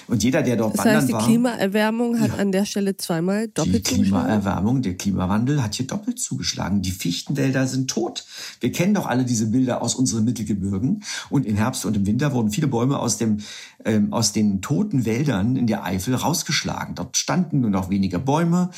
Und 0.07 0.23
jeder, 0.23 0.41
der 0.43 0.57
dort 0.57 0.73
das 0.73 0.79
wandern 0.79 0.97
heißt, 0.97 1.07
die 1.07 1.13
war. 1.13 1.25
Klimaerwärmung 1.25 2.19
hat 2.19 2.31
ja, 2.31 2.35
an 2.35 2.51
der 2.51 2.65
Stelle 2.65 2.97
zweimal 2.97 3.47
doppelt 3.47 3.89
Die 3.89 3.95
Klimaerwärmung, 3.95 4.81
der 4.81 4.95
Klimawandel 4.95 5.63
hat 5.63 5.75
hier 5.75 5.87
doppelt 5.87 6.19
zugeschlagen. 6.19 6.81
Die 6.81 6.91
Fichtenwälder 6.91 7.65
sind 7.65 7.89
tot. 7.89 8.25
Wir 8.59 8.73
kennen 8.73 8.93
doch 8.93 9.05
alle 9.05 9.23
diese 9.23 9.47
Bilder 9.47 9.81
aus 9.81 9.95
unseren 9.95 10.25
Mittelgebirgen. 10.25 11.03
Und 11.29 11.45
im 11.45 11.55
Herbst 11.55 11.85
und 11.85 11.95
im 11.95 12.05
Winter 12.05 12.33
wurden 12.33 12.51
viele 12.51 12.67
Bäume 12.67 12.99
aus, 12.99 13.17
dem, 13.17 13.37
ähm, 13.85 14.11
aus 14.11 14.33
den 14.33 14.61
toten 14.61 15.05
Wäldern 15.05 15.55
in 15.55 15.67
der 15.67 15.85
Eifel 15.85 16.15
rausgeschlagen. 16.15 16.95
Dort 16.95 17.15
standen 17.15 17.61
nur 17.61 17.69
noch 17.69 17.89
wenige 17.89 18.19
Bäume. 18.19 18.69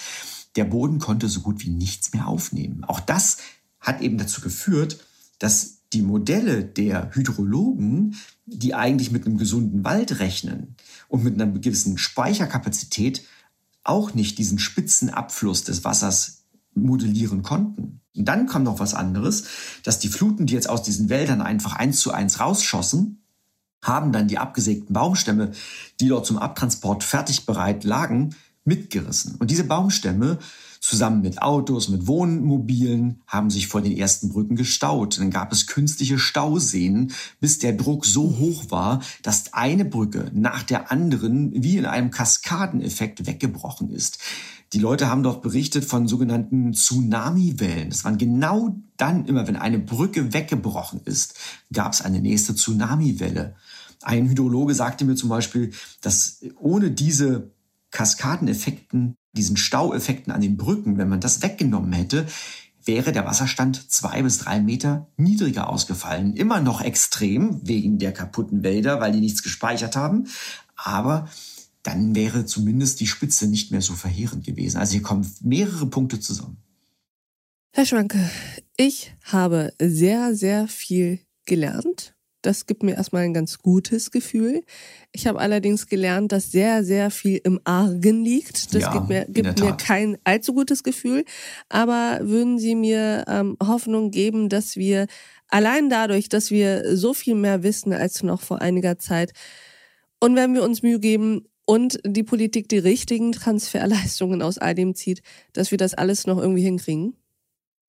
Der 0.55 0.65
Boden 0.65 0.99
konnte 0.99 1.29
so 1.29 1.41
gut 1.41 1.63
wie 1.63 1.69
nichts 1.69 2.13
mehr 2.13 2.27
aufnehmen. 2.27 2.83
Auch 2.83 2.99
das 2.99 3.37
hat 3.79 4.01
eben 4.01 4.17
dazu 4.17 4.41
geführt, 4.41 5.03
dass 5.39 5.79
die 5.93 6.01
Modelle 6.01 6.63
der 6.63 7.11
Hydrologen, 7.13 8.15
die 8.45 8.73
eigentlich 8.73 9.11
mit 9.11 9.25
einem 9.25 9.37
gesunden 9.37 9.83
Wald 9.83 10.19
rechnen 10.19 10.75
und 11.07 11.23
mit 11.23 11.39
einer 11.39 11.47
gewissen 11.59 11.97
Speicherkapazität, 11.97 13.23
auch 13.83 14.13
nicht 14.13 14.37
diesen 14.37 14.59
Spitzenabfluss 14.59 15.63
des 15.63 15.83
Wassers 15.83 16.43
modellieren 16.73 17.43
konnten. 17.43 18.01
Und 18.15 18.25
dann 18.25 18.47
kommt 18.47 18.65
noch 18.65 18.79
was 18.79 18.93
anderes, 18.93 19.45
dass 19.83 19.99
die 19.99 20.07
Fluten, 20.07 20.45
die 20.45 20.53
jetzt 20.53 20.69
aus 20.69 20.83
diesen 20.83 21.09
Wäldern 21.09 21.41
einfach 21.41 21.73
eins 21.73 21.99
zu 21.99 22.11
eins 22.11 22.39
rausschossen, 22.39 23.23
haben 23.81 24.13
dann 24.13 24.27
die 24.27 24.37
abgesägten 24.37 24.93
Baumstämme, 24.93 25.51
die 25.99 26.07
dort 26.07 26.25
zum 26.25 26.37
Abtransport 26.37 27.03
fertig 27.03 27.45
bereit 27.45 27.83
lagen, 27.83 28.35
mitgerissen. 28.65 29.35
Und 29.39 29.51
diese 29.51 29.63
Baumstämme 29.63 30.39
zusammen 30.83 31.21
mit 31.21 31.41
Autos, 31.41 31.87
mit 31.87 32.07
Wohnmobilen 32.07 33.21
haben 33.25 33.49
sich 33.49 33.67
vor 33.67 33.81
den 33.81 33.95
ersten 33.95 34.29
Brücken 34.29 34.57
gestaut. 34.57 35.17
Dann 35.17 35.31
gab 35.31 35.53
es 35.53 35.65
künstliche 35.65 36.19
Stauseen, 36.19 37.13
bis 37.39 37.57
der 37.59 37.71
Druck 37.71 38.05
so 38.05 38.37
hoch 38.37 38.69
war, 38.69 39.01
dass 39.21 39.53
eine 39.53 39.85
Brücke 39.85 40.29
nach 40.33 40.61
der 40.63 40.91
anderen 40.91 41.63
wie 41.63 41.77
in 41.77 41.85
einem 41.85 42.11
Kaskadeneffekt 42.11 43.25
weggebrochen 43.25 43.91
ist. 43.91 44.19
Die 44.73 44.79
Leute 44.79 45.07
haben 45.07 45.23
dort 45.23 45.41
berichtet 45.41 45.85
von 45.85 46.07
sogenannten 46.07 46.73
Tsunami-Wellen. 46.73 47.89
Das 47.89 48.03
waren 48.03 48.17
genau 48.17 48.75
dann 48.97 49.25
immer, 49.25 49.47
wenn 49.47 49.55
eine 49.55 49.79
Brücke 49.79 50.33
weggebrochen 50.33 50.99
ist, 51.05 51.35
gab 51.71 51.93
es 51.93 52.01
eine 52.01 52.19
nächste 52.19 52.55
Tsunami-Welle. 52.55 53.55
Ein 54.01 54.27
Hydrologe 54.27 54.73
sagte 54.73 55.05
mir 55.05 55.15
zum 55.15 55.29
Beispiel, 55.29 55.71
dass 56.01 56.41
ohne 56.59 56.91
diese 56.91 57.52
Kaskadeneffekten, 57.93 59.15
diesen 59.31 59.55
Staueffekten 59.55 60.33
an 60.33 60.41
den 60.41 60.57
Brücken, 60.57 60.97
wenn 60.97 61.07
man 61.07 61.21
das 61.21 61.41
weggenommen 61.41 61.93
hätte, 61.93 62.25
wäre 62.83 63.13
der 63.13 63.25
Wasserstand 63.25 63.89
zwei 63.89 64.21
bis 64.21 64.39
drei 64.39 64.59
Meter 64.59 65.07
niedriger 65.15 65.69
ausgefallen. 65.69 66.35
Immer 66.35 66.59
noch 66.59 66.81
extrem 66.81 67.65
wegen 67.65 67.99
der 67.99 68.11
kaputten 68.11 68.63
Wälder, 68.63 68.99
weil 68.99 69.13
die 69.13 69.21
nichts 69.21 69.41
gespeichert 69.41 69.95
haben. 69.95 70.27
Aber 70.75 71.29
dann 71.83 72.15
wäre 72.15 72.45
zumindest 72.45 72.99
die 72.99 73.07
Spitze 73.07 73.47
nicht 73.47 73.71
mehr 73.71 73.81
so 73.81 73.93
verheerend 73.93 74.45
gewesen. 74.45 74.77
Also 74.77 74.93
hier 74.93 75.01
kommen 75.01 75.31
mehrere 75.41 75.85
Punkte 75.85 76.19
zusammen. 76.19 76.57
Herr 77.71 77.85
Schwanke, 77.85 78.29
ich 78.75 79.15
habe 79.23 79.73
sehr, 79.79 80.35
sehr 80.35 80.67
viel 80.67 81.19
gelernt 81.45 82.13
das 82.45 82.65
gibt 82.65 82.83
mir 82.83 82.95
erstmal 82.95 83.23
ein 83.23 83.33
ganz 83.33 83.57
gutes 83.59 84.11
Gefühl. 84.11 84.63
Ich 85.11 85.27
habe 85.27 85.39
allerdings 85.39 85.87
gelernt, 85.87 86.31
dass 86.31 86.51
sehr, 86.51 86.83
sehr 86.83 87.09
viel 87.11 87.41
im 87.43 87.59
Argen 87.63 88.23
liegt. 88.23 88.73
Das 88.73 88.83
ja, 88.83 88.93
gibt, 88.93 89.09
mir, 89.09 89.25
gibt 89.27 89.59
mir 89.59 89.73
kein 89.73 90.17
allzu 90.23 90.53
gutes 90.53 90.83
Gefühl. 90.83 91.25
Aber 91.69 92.19
würden 92.21 92.59
Sie 92.59 92.75
mir 92.75 93.25
ähm, 93.27 93.57
Hoffnung 93.61 94.11
geben, 94.11 94.49
dass 94.49 94.75
wir 94.75 95.07
allein 95.47 95.89
dadurch, 95.89 96.29
dass 96.29 96.51
wir 96.51 96.95
so 96.95 97.13
viel 97.13 97.35
mehr 97.35 97.63
wissen 97.63 97.93
als 97.93 98.23
noch 98.23 98.41
vor 98.41 98.61
einiger 98.61 98.99
Zeit 98.99 99.33
und 100.19 100.35
wenn 100.35 100.53
wir 100.53 100.63
uns 100.63 100.83
Mühe 100.83 100.99
geben, 100.99 101.47
und 101.65 101.99
die 102.05 102.23
Politik 102.23 102.67
die 102.67 102.77
richtigen 102.77 103.31
Transferleistungen 103.31 104.41
aus 104.41 104.57
all 104.57 104.75
dem 104.75 104.95
zieht, 104.95 105.21
dass 105.53 105.71
wir 105.71 105.77
das 105.77 105.93
alles 105.93 106.27
noch 106.27 106.37
irgendwie 106.37 106.63
hinkriegen? 106.63 107.15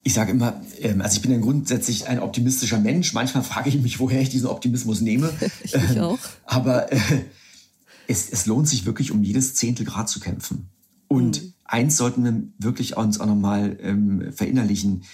Ich 0.05 0.13
sage 0.13 0.33
immer, 0.33 0.61
ähm, 0.81 1.01
also 1.01 1.17
ich 1.17 1.23
bin 1.23 1.33
ja 1.33 1.39
grundsätzlich 1.39 2.07
ein 2.07 2.21
optimistischer 2.21 2.79
Mensch. 2.79 3.15
Manchmal 3.15 3.43
frage 3.43 3.71
ich 3.71 3.81
mich, 3.81 3.99
woher 3.99 4.21
ich 4.21 4.29
diesen 4.29 4.47
Optimismus 4.47 5.01
nehme. 5.01 5.33
ich 5.65 5.75
ähm, 5.75 5.99
auch. 5.99 6.19
Aber 6.45 6.93
äh, 6.93 6.99
es, 8.07 8.31
es 8.31 8.45
lohnt 8.47 8.69
sich 8.69 8.85
wirklich, 8.85 9.11
um 9.11 9.25
jedes 9.25 9.55
Zehntel 9.55 9.87
Grad 9.87 10.11
zu 10.11 10.21
kämpfen. 10.21 10.69
Und 11.09 11.43
mhm. 11.43 11.53
eins 11.65 11.97
sollten 11.97 12.25
wir 12.25 12.43
wirklich 12.59 12.99
uns 12.99 13.19
auch 13.19 13.27
nochmal 13.27 13.79
ähm, 13.81 14.31
verinnerlichen 14.33 15.05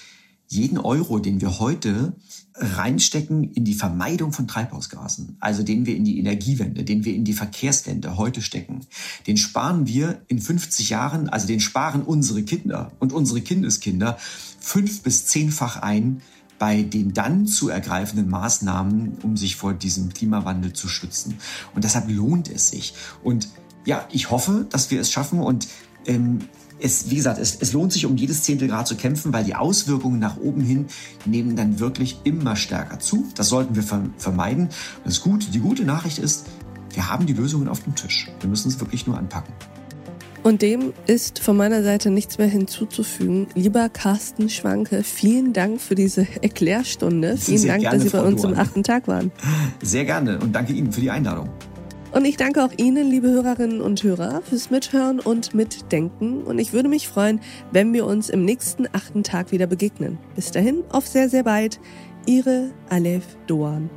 jeden 0.48 0.79
Euro, 0.79 1.20
den 1.20 1.40
wir 1.40 1.61
heute 1.61 2.16
reinstecken 2.57 3.44
in 3.44 3.64
die 3.64 3.74
Vermeidung 3.74 4.33
von 4.33 4.48
Treibhausgasen, 4.48 5.37
also 5.38 5.62
den 5.62 5.87
wir 5.87 5.94
in 5.94 6.05
die 6.05 6.18
Energiewende, 6.18 6.83
den 6.83 7.05
wir 7.05 7.14
in 7.14 7.24
die 7.24 7.33
Verkehrswende 7.35 8.16
heute 8.16 8.42
stecken, 8.42 8.81
den 9.29 9.37
sparen 9.37 9.87
wir 9.87 10.22
in 10.26 10.40
50 10.40 10.90
Jahren, 10.90 11.29
also 11.29 11.46
den 11.46 11.61
sparen 11.61 12.03
unsere 12.03 12.42
Kinder 12.42 12.90
und 12.98 13.12
unsere 13.12 13.40
Kindeskinder 13.40 14.18
fünf 14.61 15.03
bis 15.03 15.27
zehnfach 15.27 15.77
ein 15.77 16.23
bei 16.59 16.83
den 16.83 17.14
dann 17.14 17.46
zu 17.46 17.70
ergreifenden 17.70 18.29
Maßnahmen, 18.29 19.18
um 19.23 19.37
sich 19.37 19.57
vor 19.57 19.73
diesem 19.73 20.12
Klimawandel 20.12 20.75
zu 20.75 20.88
schützen. 20.88 21.38
Und 21.75 21.85
deshalb 21.85 22.11
lohnt 22.11 22.51
es 22.51 22.68
sich. 22.68 22.94
Und 23.25 23.49
ja, 23.87 24.07
ich 24.12 24.31
hoffe, 24.31 24.66
dass 24.68 24.90
wir 24.90 25.01
es 25.01 25.11
schaffen 25.11 25.40
und 25.40 25.68
ähm, 26.07 26.40
es, 26.79 27.11
wie 27.11 27.16
gesagt, 27.16 27.38
es, 27.38 27.57
es 27.61 27.73
lohnt 27.73 27.92
sich, 27.92 28.07
um 28.07 28.16
jedes 28.16 28.42
Zehntel 28.42 28.68
Grad 28.68 28.87
zu 28.87 28.96
kämpfen, 28.96 29.33
weil 29.33 29.44
die 29.44 29.55
Auswirkungen 29.55 30.18
nach 30.18 30.37
oben 30.37 30.61
hin 30.61 30.87
nehmen 31.25 31.57
dann 31.57 31.79
wirklich 31.79 32.18
immer 32.25 32.57
stärker 32.57 32.99
zu. 33.01 33.27
Das 33.35 33.49
sollten 33.49 33.75
wir 33.75 33.83
vermeiden. 34.16 34.68
Das 35.05 35.23
Gute, 35.23 35.51
die 35.51 35.61
gute 35.61 35.85
Nachricht 35.85 36.18
ist, 36.18 36.46
wir 36.92 37.09
haben 37.09 37.27
die 37.27 37.33
Lösungen 37.33 37.68
auf 37.68 37.83
dem 37.83 37.94
Tisch. 37.94 38.31
Wir 38.40 38.51
müssen 38.51 38.68
es 38.68 38.81
wirklich 38.81 39.07
nur 39.07 39.16
anpacken. 39.16 39.55
Und 40.42 40.62
dem 40.62 40.94
ist 41.07 41.38
von 41.38 41.57
meiner 41.57 41.83
Seite 41.83 42.11
nichts 42.11 42.38
mehr 42.38 42.46
hinzuzufügen. 42.46 43.46
Lieber 43.55 43.90
Carsten 43.90 44.48
Schwanke, 44.48 45.03
vielen 45.03 45.53
Dank 45.53 45.81
für 45.81 45.94
diese 45.94 46.26
Erklärstunde. 46.40 47.37
Vielen 47.37 47.59
Sehr 47.59 47.72
Dank, 47.72 47.83
gerne, 47.83 47.98
dass 47.98 48.05
Sie 48.05 48.16
bei 48.16 48.22
uns 48.22 48.42
im 48.44 48.55
achten 48.55 48.83
Tag 48.83 49.07
waren. 49.07 49.33
Sehr 49.83 50.07
gerne 50.07 50.38
und 50.38 50.55
danke 50.55 50.72
Ihnen 50.72 50.92
für 50.92 51.03
die 51.03 51.11
Einladung. 51.11 51.50
Und 52.12 52.24
ich 52.24 52.37
danke 52.37 52.64
auch 52.64 52.72
Ihnen, 52.76 53.09
liebe 53.09 53.29
Hörerinnen 53.29 53.81
und 53.81 54.03
Hörer, 54.03 54.42
fürs 54.42 54.70
Mithören 54.70 55.20
und 55.20 55.55
Mitdenken. 55.55 56.42
Und 56.42 56.59
ich 56.59 56.72
würde 56.72 56.88
mich 56.88 57.07
freuen, 57.07 57.40
wenn 57.70 57.92
wir 57.92 58.05
uns 58.07 58.31
im 58.31 58.44
nächsten 58.44 58.88
achten 58.92 59.22
Tag 59.22 59.53
wieder 59.53 59.66
begegnen. 59.66 60.18
Bis 60.35 60.50
dahin, 60.50 60.83
auf 60.90 61.07
sehr, 61.07 61.29
sehr 61.29 61.44
bald. 61.44 61.79
Ihre 62.26 62.70
Alef 62.88 63.24
Doan. 63.46 63.90